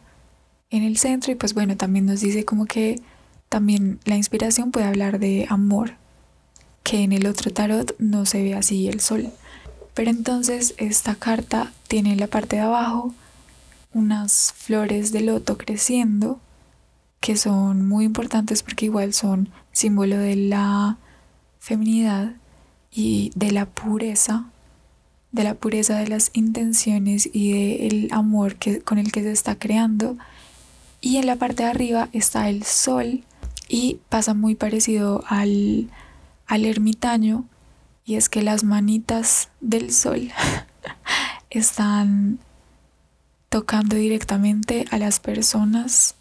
en 0.69 0.83
el 0.83 0.97
centro 0.97 1.31
y 1.31 1.35
pues 1.35 1.53
bueno, 1.53 1.75
también 1.75 2.05
nos 2.05 2.21
dice 2.21 2.45
como 2.45 2.65
que 2.65 3.01
también 3.49 3.99
la 4.05 4.15
inspiración 4.15 4.71
puede 4.71 4.85
hablar 4.85 5.19
de 5.19 5.47
amor, 5.49 5.95
que 6.83 7.03
en 7.03 7.11
el 7.11 7.27
otro 7.27 7.51
tarot 7.51 7.95
no 7.99 8.25
se 8.25 8.41
ve 8.41 8.53
así 8.53 8.87
el 8.87 8.99
sol. 8.99 9.31
Pero 9.93 10.11
entonces 10.11 10.75
esta 10.77 11.15
carta 11.15 11.71
tiene 11.87 12.13
en 12.13 12.19
la 12.19 12.27
parte 12.27 12.57
de 12.57 12.63
abajo 12.63 13.13
unas 13.93 14.53
flores 14.57 15.11
de 15.11 15.21
loto 15.21 15.57
creciendo 15.57 16.39
que 17.21 17.37
son 17.37 17.87
muy 17.87 18.05
importantes 18.05 18.61
porque 18.61 18.85
igual 18.85 19.13
son 19.13 19.49
símbolo 19.71 20.17
de 20.17 20.35
la 20.35 20.97
feminidad 21.65 22.33
y 22.91 23.31
de 23.33 23.49
la 23.49 23.65
pureza, 23.65 24.45
de 25.31 25.43
la 25.43 25.55
pureza 25.55 25.97
de 25.97 26.07
las 26.07 26.29
intenciones 26.33 27.27
y 27.33 27.53
del 27.79 28.09
amor 28.11 28.55
que, 28.57 28.81
con 28.81 28.99
el 28.99 29.11
que 29.11 29.23
se 29.23 29.31
está 29.31 29.57
creando 29.57 30.15
y 31.01 31.17
en 31.17 31.25
la 31.25 31.37
parte 31.37 31.63
de 31.63 31.69
arriba 31.69 32.07
está 32.13 32.49
el 32.49 32.63
sol 32.63 33.23
y 33.67 33.97
pasa 34.09 34.35
muy 34.35 34.53
parecido 34.53 35.23
al, 35.27 35.89
al 36.45 36.65
ermitaño 36.65 37.45
y 38.05 38.13
es 38.15 38.29
que 38.29 38.43
las 38.43 38.63
manitas 38.63 39.49
del 39.59 39.91
sol 39.91 40.29
están 41.49 42.37
tocando 43.49 43.95
directamente 43.95 44.85
a 44.91 44.99
las 44.99 45.19
personas 45.19 46.13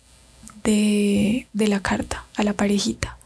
de, 0.63 1.47
de, 1.53 1.69
la 1.69 1.81
carta, 1.81 2.25
a 2.35 2.45
la 2.45 2.55
parejita. 2.55 3.19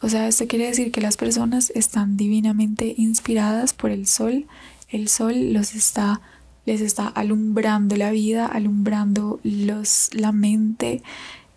O 0.00 0.08
sea, 0.08 0.28
esto 0.28 0.46
quiere 0.46 0.66
decir 0.66 0.92
que 0.92 1.00
las 1.00 1.16
personas 1.16 1.72
están 1.74 2.16
divinamente 2.16 2.94
inspiradas 2.96 3.74
por 3.74 3.90
el 3.90 4.06
sol. 4.06 4.46
El 4.88 5.08
sol 5.08 5.52
los 5.52 5.74
está 5.74 6.20
les 6.68 6.82
está 6.82 7.08
alumbrando 7.08 7.96
la 7.96 8.10
vida, 8.10 8.44
alumbrando 8.44 9.40
los, 9.42 10.10
la 10.12 10.32
mente, 10.32 11.02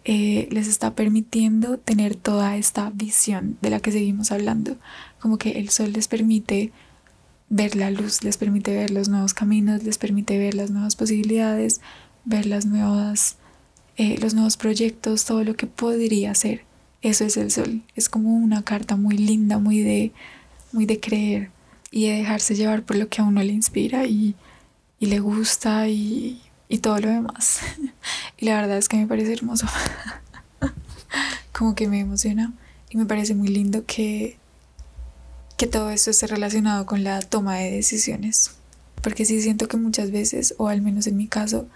eh, 0.06 0.48
les 0.52 0.68
está 0.68 0.96
permitiendo 0.96 1.78
tener 1.78 2.16
toda 2.16 2.56
esta 2.56 2.92
visión 2.92 3.58
de 3.62 3.72
la 3.72 3.82
que 3.82 3.92
seguimos 3.92 4.32
hablando. 4.32 4.78
Como 5.20 5.38
que 5.38 5.60
el 5.60 5.70
sol 5.70 5.92
les 5.92 6.08
permite 6.08 6.72
ver 7.50 7.76
la 7.76 7.92
luz, 7.92 8.24
les 8.24 8.38
permite 8.38 8.74
ver 8.74 8.90
los 8.90 9.10
nuevos 9.10 9.34
caminos, 9.34 9.84
les 9.84 9.98
permite 9.98 10.38
ver 10.38 10.54
las 10.54 10.72
nuevas 10.72 10.96
posibilidades, 10.96 11.82
ver 12.24 12.46
las 12.46 12.66
nuevas, 12.66 13.36
eh, 13.98 14.18
los 14.22 14.34
nuevos 14.34 14.56
proyectos, 14.56 15.26
todo 15.26 15.44
lo 15.44 15.56
que 15.56 15.68
podría 15.68 16.34
ser. 16.36 16.71
Eso 17.02 17.26
es 17.26 17.38
el 17.38 17.52
sol. 17.52 17.82
Es 17.96 18.10
como 18.10 18.36
una 18.36 18.64
carta 18.64 18.96
muy 18.96 19.18
linda, 19.18 19.58
muy 19.58 19.82
de, 19.82 20.12
muy 20.72 20.86
de 20.86 21.00
creer 21.00 21.50
y 21.92 22.08
de 22.08 22.18
dejarse 22.18 22.56
llevar 22.56 22.84
por 22.84 22.96
lo 22.96 23.10
que 23.10 23.22
a 23.22 23.26
uno 23.26 23.44
le 23.44 23.54
inspira 23.54 24.06
y 24.06 24.36
y 25.02 25.08
le 25.08 25.20
gusta 25.20 25.90
y, 25.90 26.40
todo 26.82 27.00
lo 27.00 27.10
demás. 27.10 27.60
y 28.38 28.46
la 28.46 28.62
verdad 28.62 28.78
es 28.78 28.88
que 28.88 28.98
me 28.98 29.08
parece 29.08 29.34
hermoso. 29.34 29.66
Como 31.52 31.74
que 31.74 31.88
me 31.88 32.00
emociona 32.00 32.54
y 32.92 32.98
me 32.98 33.08
parece 33.08 33.34
muy 33.34 33.48
lindo 33.48 33.84
que, 33.88 34.38
que 35.58 35.66
todo 35.66 35.90
esto 35.90 36.12
esté 36.12 36.28
relacionado 36.28 36.86
con 36.86 37.04
la 37.04 37.20
toma 37.20 37.58
de 37.58 37.72
decisiones. 37.72 38.52
Porque 39.02 39.26
sí 39.26 39.42
siento 39.42 39.68
que 39.68 39.78
muchas 39.78 40.12
veces, 40.12 40.54
o 40.60 40.68
al 40.68 40.84
menos 40.84 41.08
en 41.08 41.18
mi 41.18 41.28
caso, 41.28 41.68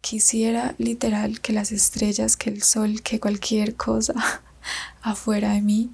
quisiera 0.00 0.74
literal 0.78 1.42
que 1.42 1.52
las 1.52 1.72
estrellas, 1.72 2.38
que 2.38 2.48
el 2.48 2.62
sol, 2.62 3.02
que 3.02 3.20
cualquier 3.20 3.76
cosa 3.76 4.14
afuera 5.02 5.52
de 5.52 5.62
mí 5.62 5.90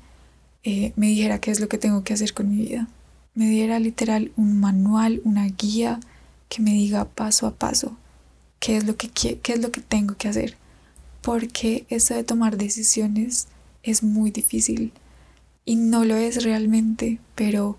eh, 0.64 0.92
me 0.96 1.06
dijera 1.06 1.40
qué 1.40 1.50
es 1.50 1.60
lo 1.60 1.68
que 1.68 1.78
tengo 1.78 2.02
que 2.02 2.12
hacer 2.12 2.34
con 2.34 2.50
mi 2.50 2.56
vida. 2.56 2.88
Me 3.34 3.48
diera 3.48 3.78
literal 3.78 4.32
un 4.36 4.58
manual, 4.58 5.20
una 5.24 5.46
guía 5.46 6.00
que 6.48 6.62
me 6.62 6.72
diga 6.72 7.04
paso 7.04 7.46
a 7.46 7.54
paso 7.54 7.96
qué 8.58 8.76
es 8.76 8.84
lo 8.84 8.96
que, 8.96 9.08
qué 9.08 9.52
es 9.52 9.60
lo 9.60 9.70
que 9.70 9.80
tengo 9.80 10.16
que 10.16 10.28
hacer. 10.28 10.56
Porque 11.22 11.86
eso 11.88 12.14
de 12.14 12.24
tomar 12.24 12.56
decisiones 12.56 13.48
es 13.82 14.02
muy 14.02 14.30
difícil. 14.30 14.92
Y 15.64 15.76
no 15.76 16.04
lo 16.04 16.16
es 16.16 16.44
realmente, 16.44 17.20
pero 17.34 17.78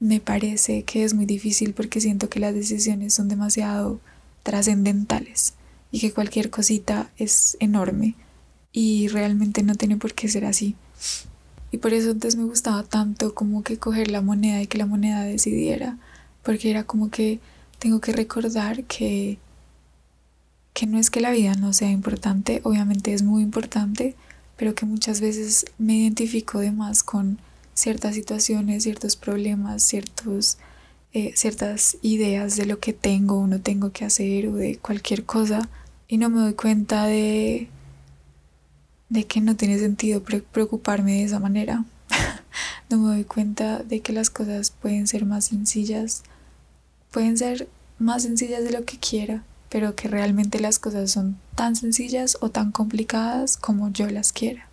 me 0.00 0.20
parece 0.20 0.82
que 0.82 1.04
es 1.04 1.14
muy 1.14 1.26
difícil 1.26 1.74
porque 1.74 2.00
siento 2.00 2.28
que 2.28 2.40
las 2.40 2.54
decisiones 2.54 3.14
son 3.14 3.28
demasiado 3.28 4.00
trascendentales 4.42 5.54
y 5.90 6.00
que 6.00 6.12
cualquier 6.12 6.50
cosita 6.50 7.10
es 7.16 7.56
enorme 7.60 8.14
y 8.76 9.06
realmente 9.06 9.62
no 9.62 9.76
tiene 9.76 9.96
por 9.96 10.12
qué 10.14 10.28
ser 10.28 10.44
así. 10.44 10.74
Y 11.70 11.78
por 11.78 11.94
eso 11.94 12.10
antes 12.10 12.36
me 12.36 12.44
gustaba 12.44 12.82
tanto 12.82 13.32
como 13.32 13.62
que 13.62 13.78
coger 13.78 14.10
la 14.10 14.20
moneda 14.20 14.60
y 14.60 14.66
que 14.66 14.78
la 14.78 14.86
moneda 14.86 15.22
decidiera, 15.22 15.96
porque 16.42 16.70
era 16.70 16.82
como 16.82 17.08
que 17.08 17.38
tengo 17.78 18.00
que 18.00 18.12
recordar 18.12 18.84
que, 18.84 19.38
que 20.72 20.86
no 20.86 20.98
es 20.98 21.10
que 21.10 21.20
la 21.20 21.30
vida 21.30 21.54
no 21.54 21.72
sea 21.72 21.90
importante, 21.90 22.60
obviamente 22.64 23.14
es 23.14 23.22
muy 23.22 23.42
importante, 23.44 24.16
pero 24.56 24.74
que 24.74 24.86
muchas 24.86 25.20
veces 25.20 25.66
me 25.78 25.94
identifico 25.94 26.58
de 26.58 26.72
más 26.72 27.04
con 27.04 27.38
ciertas 27.74 28.16
situaciones, 28.16 28.82
ciertos 28.82 29.14
problemas, 29.14 29.84
ciertos, 29.84 30.58
eh, 31.12 31.32
ciertas 31.36 31.96
ideas 32.02 32.56
de 32.56 32.66
lo 32.66 32.80
que 32.80 32.92
tengo 32.92 33.38
o 33.38 33.46
no 33.46 33.60
tengo 33.60 33.92
que 33.92 34.04
hacer 34.04 34.48
o 34.48 34.54
de 34.54 34.78
cualquier 34.78 35.24
cosa 35.24 35.68
y 36.08 36.18
no 36.18 36.28
me 36.28 36.40
doy 36.40 36.54
cuenta 36.54 37.06
de, 37.06 37.68
de 39.08 39.26
que 39.26 39.40
no 39.40 39.56
tiene 39.56 39.78
sentido 39.78 40.22
preocuparme 40.22 41.12
de 41.12 41.24
esa 41.24 41.40
manera. 41.40 41.84
no 42.90 42.98
me 42.98 43.14
doy 43.14 43.24
cuenta 43.24 43.82
de 43.82 44.00
que 44.00 44.12
las 44.12 44.30
cosas 44.30 44.70
pueden 44.70 45.06
ser 45.06 45.24
más 45.24 45.46
sencillas 45.46 46.22
pueden 47.14 47.38
ser 47.38 47.68
más 48.00 48.24
sencillas 48.24 48.64
de 48.64 48.72
lo 48.72 48.84
que 48.84 48.98
quiera, 48.98 49.44
pero 49.70 49.94
que 49.94 50.08
realmente 50.08 50.58
las 50.58 50.80
cosas 50.80 51.12
son 51.12 51.38
tan 51.54 51.76
sencillas 51.76 52.36
o 52.40 52.50
tan 52.50 52.72
complicadas 52.72 53.56
como 53.56 53.88
yo 53.90 54.10
las 54.10 54.32
quiera. 54.32 54.68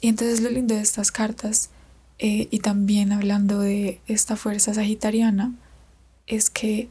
Y 0.00 0.08
entonces 0.08 0.40
lo 0.40 0.50
lindo 0.50 0.74
de 0.74 0.80
estas 0.80 1.12
cartas, 1.12 1.70
eh, 2.18 2.48
y 2.50 2.58
también 2.58 3.12
hablando 3.12 3.60
de 3.60 4.00
esta 4.08 4.34
fuerza 4.34 4.74
sagitariana, 4.74 5.54
es 6.26 6.50
que 6.50 6.88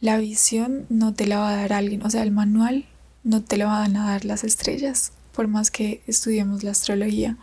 la 0.00 0.16
visión 0.18 0.86
no 0.88 1.12
te 1.12 1.26
la 1.26 1.38
va 1.38 1.50
a 1.50 1.56
dar 1.56 1.72
alguien, 1.72 2.06
o 2.06 2.10
sea, 2.10 2.22
el 2.22 2.30
manual 2.30 2.86
no 3.24 3.42
te 3.42 3.56
lo 3.56 3.66
van 3.66 3.96
a 3.96 4.06
dar 4.10 4.24
las 4.24 4.44
estrellas, 4.44 5.10
por 5.32 5.48
más 5.48 5.70
que 5.70 6.02
estudiemos 6.06 6.62
la 6.62 6.72
astrología. 6.72 7.36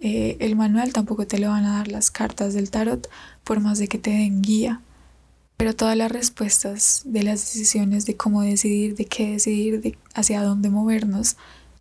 Eh, 0.00 0.36
el 0.40 0.56
manual 0.56 0.92
tampoco 0.92 1.26
te 1.26 1.38
lo 1.38 1.48
van 1.48 1.64
a 1.64 1.78
dar 1.78 1.88
las 1.88 2.10
cartas 2.10 2.54
del 2.54 2.70
tarot, 2.70 3.08
por 3.44 3.60
más 3.60 3.78
de 3.78 3.88
que 3.88 3.98
te 3.98 4.10
den 4.10 4.42
guía 4.42 4.80
pero 5.62 5.76
todas 5.76 5.96
las 5.96 6.10
respuestas 6.10 7.02
de 7.04 7.22
las 7.22 7.38
decisiones 7.38 8.04
de 8.04 8.16
cómo 8.16 8.42
decidir, 8.42 8.96
de 8.96 9.04
qué 9.04 9.30
decidir, 9.30 9.80
de 9.80 9.96
hacia 10.12 10.42
dónde 10.42 10.70
movernos, 10.70 11.36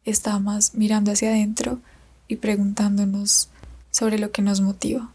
está 0.06 0.38
más 0.38 0.76
mirando 0.76 1.12
hacia 1.12 1.30
adentro 1.30 1.80
y 2.28 2.36
preguntándonos 2.36 3.50
sobre 3.90 4.20
lo 4.20 4.32
que 4.32 4.44
nos 4.44 4.62
motiva, 4.62 5.12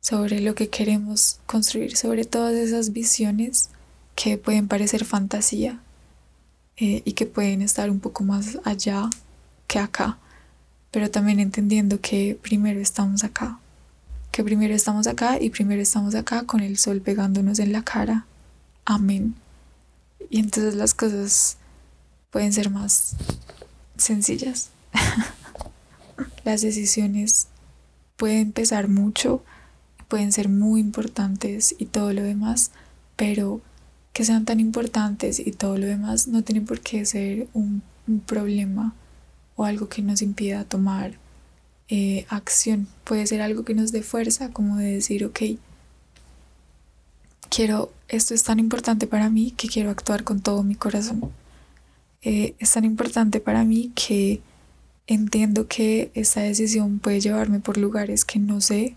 sobre 0.00 0.38
lo 0.42 0.54
que 0.54 0.68
queremos 0.68 1.40
construir, 1.46 1.96
sobre 1.96 2.24
todas 2.24 2.54
esas 2.54 2.92
visiones 2.92 3.70
que 4.14 4.38
pueden 4.38 4.68
parecer 4.68 5.04
fantasía 5.04 5.80
eh, 6.76 7.02
y 7.04 7.12
que 7.12 7.26
pueden 7.26 7.62
estar 7.62 7.90
un 7.90 8.00
poco 8.00 8.24
más 8.24 8.58
allá 8.64 9.08
que 9.66 9.78
acá, 9.78 10.18
pero 10.90 11.10
también 11.10 11.40
entendiendo 11.40 12.00
que 12.00 12.38
primero 12.42 12.80
estamos 12.80 13.24
acá, 13.24 13.58
que 14.32 14.42
primero 14.42 14.74
estamos 14.74 15.06
acá 15.06 15.40
y 15.40 15.50
primero 15.50 15.80
estamos 15.80 16.14
acá 16.14 16.42
con 16.42 16.60
el 16.60 16.76
sol 16.78 17.00
pegándonos 17.00 17.58
en 17.60 17.72
la 17.72 17.82
cara. 17.82 18.26
Amén. 18.84 19.34
Y 20.30 20.40
entonces 20.40 20.74
las 20.74 20.94
cosas 20.94 21.56
pueden 22.30 22.52
ser 22.52 22.70
más 22.70 23.14
sencillas. 23.96 24.70
las 26.44 26.62
decisiones 26.62 27.46
pueden 28.16 28.52
pesar 28.52 28.88
mucho, 28.88 29.44
pueden 30.08 30.32
ser 30.32 30.48
muy 30.48 30.80
importantes 30.80 31.74
y 31.78 31.86
todo 31.86 32.12
lo 32.12 32.22
demás, 32.22 32.72
pero 33.16 33.60
que 34.14 34.24
sean 34.24 34.46
tan 34.46 34.60
importantes 34.60 35.40
y 35.40 35.50
todo 35.50 35.76
lo 35.76 35.86
demás 35.86 36.28
no 36.28 36.42
tiene 36.42 36.62
por 36.62 36.80
qué 36.80 37.04
ser 37.04 37.48
un, 37.52 37.82
problema 38.26 38.94
o 39.56 39.64
algo 39.64 39.88
que 39.88 40.02
nos 40.02 40.20
impida 40.20 40.64
tomar 40.64 41.14
eh, 41.88 42.26
acción. 42.28 42.86
Puede 43.02 43.26
ser 43.26 43.40
algo 43.40 43.64
que 43.64 43.74
nos 43.74 43.92
dé 43.92 44.02
fuerza, 44.02 44.50
como 44.50 44.76
de 44.76 44.92
decir, 44.92 45.24
ok, 45.24 45.40
quiero, 47.48 47.90
esto 48.08 48.34
es 48.34 48.42
tan 48.42 48.58
importante 48.58 49.06
para 49.06 49.30
mí 49.30 49.52
que 49.52 49.68
quiero 49.68 49.90
actuar 49.90 50.22
con 50.22 50.40
todo 50.40 50.62
mi 50.62 50.74
corazón. 50.74 51.32
Eh, 52.20 52.54
es 52.58 52.72
tan 52.72 52.84
importante 52.84 53.40
para 53.40 53.64
mí 53.64 53.90
que 53.94 54.42
entiendo 55.06 55.66
que 55.66 56.10
esta 56.14 56.42
decisión 56.42 56.98
puede 56.98 57.20
llevarme 57.20 57.58
por 57.58 57.78
lugares 57.78 58.26
que 58.26 58.38
no 58.38 58.60
sé, 58.60 58.96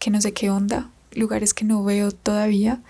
que 0.00 0.10
no 0.10 0.20
sé 0.20 0.32
qué 0.32 0.50
onda, 0.50 0.90
lugares 1.12 1.54
que 1.54 1.64
no 1.64 1.84
veo 1.84 2.10
todavía, 2.10 2.82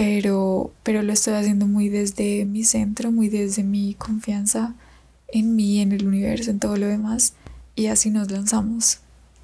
pero, 0.00 0.72
pero 0.82 1.02
lo 1.02 1.12
estoy 1.12 1.34
haciendo 1.34 1.66
muy 1.66 1.90
desde 1.90 2.46
mi 2.46 2.64
centro, 2.64 3.12
muy 3.12 3.28
desde 3.28 3.62
mi 3.62 3.92
confianza 3.92 4.74
en 5.28 5.54
mí, 5.56 5.80
en 5.80 5.92
el 5.92 6.06
universo, 6.06 6.50
en 6.50 6.58
todo 6.58 6.78
lo 6.78 6.86
demás, 6.86 7.34
y 7.76 7.88
así 7.88 8.08
nos 8.08 8.30
lanzamos. 8.30 9.00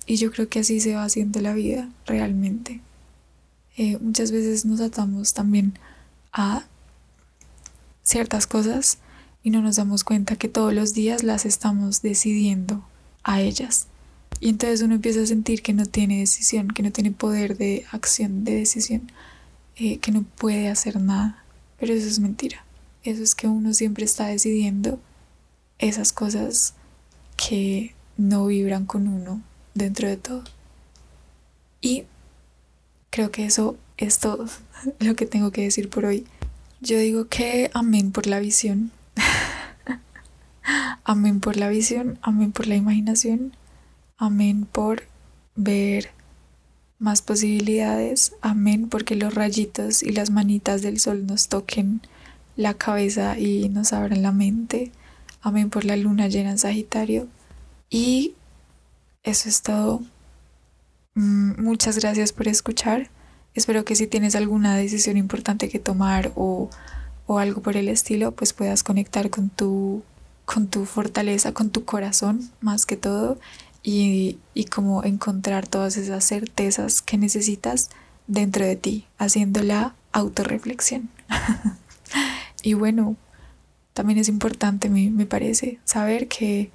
Y 0.06 0.16
yo 0.16 0.32
creo 0.32 0.48
que 0.48 0.60
así 0.60 0.80
se 0.80 0.94
va 0.94 1.04
haciendo 1.04 1.42
la 1.42 1.52
vida 1.52 1.90
realmente. 2.06 2.80
Eh, 3.76 3.98
muchas 4.00 4.32
veces 4.32 4.64
nos 4.64 4.80
atamos 4.80 5.34
también 5.34 5.78
a 6.32 6.64
ciertas 8.02 8.46
cosas 8.46 8.96
y 9.42 9.50
no 9.50 9.60
nos 9.60 9.76
damos 9.76 10.04
cuenta 10.04 10.36
que 10.36 10.48
todos 10.48 10.72
los 10.72 10.94
días 10.94 11.22
las 11.22 11.44
estamos 11.44 12.00
decidiendo 12.00 12.82
a 13.24 13.42
ellas. 13.42 13.88
Y 14.40 14.48
entonces 14.48 14.80
uno 14.80 14.94
empieza 14.94 15.20
a 15.20 15.26
sentir 15.26 15.60
que 15.60 15.74
no 15.74 15.84
tiene 15.84 16.20
decisión, 16.20 16.68
que 16.68 16.82
no 16.82 16.92
tiene 16.92 17.10
poder 17.10 17.58
de 17.58 17.84
acción, 17.92 18.44
de 18.44 18.54
decisión. 18.54 19.12
Eh, 19.76 19.98
que 19.98 20.10
no 20.10 20.22
puede 20.22 20.68
hacer 20.68 21.00
nada. 21.00 21.44
Pero 21.78 21.92
eso 21.92 22.06
es 22.08 22.18
mentira. 22.18 22.64
Eso 23.02 23.22
es 23.22 23.34
que 23.34 23.46
uno 23.46 23.74
siempre 23.74 24.04
está 24.04 24.26
decidiendo 24.26 24.98
esas 25.78 26.12
cosas 26.12 26.74
que 27.36 27.94
no 28.16 28.46
vibran 28.46 28.86
con 28.86 29.06
uno 29.08 29.42
dentro 29.74 30.08
de 30.08 30.16
todo. 30.16 30.44
Y 31.80 32.04
creo 33.10 33.30
que 33.30 33.44
eso 33.44 33.76
es 33.96 34.18
todo 34.18 34.46
lo 34.98 35.14
que 35.14 35.26
tengo 35.26 35.50
que 35.50 35.62
decir 35.62 35.88
por 35.88 36.04
hoy. 36.04 36.26
Yo 36.80 36.98
digo 36.98 37.28
que 37.28 37.70
amén 37.74 38.12
por 38.12 38.26
la 38.26 38.40
visión. 38.40 38.90
amén 41.04 41.40
por 41.40 41.56
la 41.56 41.68
visión, 41.68 42.18
amén 42.22 42.52
por 42.52 42.66
la 42.66 42.76
imaginación, 42.76 43.52
amén 44.18 44.66
por 44.70 45.04
ver 45.54 46.10
más 46.98 47.22
posibilidades. 47.22 48.32
Amén, 48.40 48.88
porque 48.88 49.16
los 49.16 49.35
rayitos 49.35 50.02
y 50.02 50.12
las 50.12 50.30
manitas 50.30 50.82
del 50.82 50.98
sol 50.98 51.26
nos 51.26 51.48
toquen 51.48 52.00
la 52.56 52.74
cabeza 52.74 53.38
y 53.38 53.68
nos 53.68 53.92
abran 53.92 54.22
la 54.22 54.32
mente. 54.32 54.92
Amén 55.42 55.70
por 55.70 55.85
la 55.85 55.96
luna 55.96 56.28
llena 56.28 56.50
en 56.50 56.59
Sagitario. 56.59 57.28
Y 57.90 58.35
eso 59.22 59.48
es 59.48 59.62
todo. 59.62 60.02
Mm, 61.14 61.62
muchas 61.62 61.98
gracias 61.98 62.32
por 62.32 62.48
escuchar. 62.48 63.11
Espero 63.54 63.85
que 63.85 63.96
si 63.96 64.06
tienes 64.06 64.35
alguna 64.35 64.76
decisión 64.76 65.16
importante 65.16 65.68
que 65.68 65.78
tomar 65.78 66.32
o, 66.35 66.70
o 67.26 67.38
algo 67.38 67.62
por 67.62 67.76
el 67.76 67.88
estilo, 67.88 68.32
pues 68.32 68.52
puedas 68.52 68.82
conectar 68.82 69.30
con 69.30 69.48
tu, 69.48 70.02
con 70.44 70.68
tu 70.68 70.85
fortaleza, 70.85 71.52
con 71.52 71.70
tu 71.70 71.85
corazón 71.85 72.50
más 72.61 72.87
que 72.87 72.96
todo 72.96 73.38
y, 73.87 74.40
y 74.53 74.64
como 74.64 75.05
encontrar 75.05 75.68
todas 75.68 75.96
esas 75.96 76.25
certezas 76.25 77.03
que 77.03 77.16
necesitas 77.18 77.88
dentro 78.27 78.66
de 78.66 78.75
ti, 78.75 79.07
haciendo 79.16 79.62
la 79.62 79.94
autorreflexión. 80.11 81.09
y 82.64 82.75
bueno, 82.75 83.14
también 83.94 84.18
es 84.18 84.29
importante, 84.29 84.90
me, 84.90 85.09
me 85.11 85.25
parece, 85.25 85.79
saber 85.85 86.27
que 86.27 86.72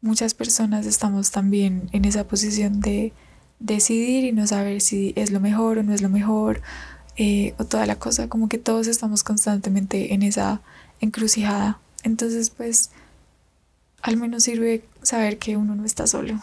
muchas 0.00 0.34
personas 0.34 0.84
estamos 0.84 1.30
también 1.30 1.88
en 1.92 2.04
esa 2.04 2.26
posición 2.26 2.80
de 2.80 3.12
decidir 3.60 4.24
y 4.24 4.32
no 4.32 4.44
saber 4.48 4.80
si 4.80 5.12
es 5.14 5.30
lo 5.30 5.38
mejor 5.38 5.78
o 5.78 5.84
no 5.84 5.94
es 5.94 6.02
lo 6.02 6.08
mejor, 6.08 6.60
eh, 7.16 7.54
o 7.58 7.64
toda 7.66 7.86
la 7.86 8.00
cosa, 8.00 8.28
como 8.28 8.48
que 8.48 8.58
todos 8.58 8.88
estamos 8.88 9.22
constantemente 9.22 10.12
en 10.12 10.24
esa 10.24 10.60
encrucijada. 11.00 11.78
Entonces, 12.02 12.50
pues, 12.50 12.90
al 14.02 14.16
menos 14.16 14.42
sirve 14.42 14.84
saber 15.02 15.38
que 15.38 15.56
uno 15.56 15.74
no 15.74 15.84
está 15.84 16.06
solo. 16.06 16.38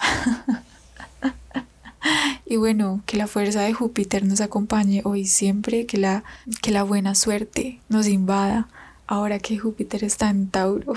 y 2.46 2.56
bueno, 2.56 3.02
que 3.06 3.18
la 3.18 3.28
fuerza 3.28 3.62
de 3.62 3.74
Júpiter 3.74 4.26
nos 4.26 4.42
acompañe 4.42 5.02
hoy 5.04 5.26
siempre, 5.26 5.86
que 5.86 5.98
la, 5.98 6.24
que 6.62 6.72
la 6.72 6.84
buena 6.84 7.16
suerte 7.16 7.80
nos 7.90 8.08
invada 8.08 8.68
ahora 9.08 9.40
que 9.40 9.58
Júpiter 9.58 10.04
está 10.04 10.30
en 10.30 10.50
Tauro, 10.50 10.94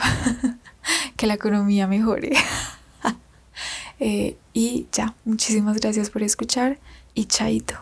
que 1.17 1.27
la 1.27 1.35
economía 1.35 1.87
mejore. 1.87 2.33
Eh, 4.05 4.37
y 4.53 4.89
ya, 4.91 5.15
muchísimas 5.25 5.77
gracias 5.81 6.11
por 6.11 6.25
escuchar 6.25 6.81
y 7.15 7.27
chaito. 7.27 7.77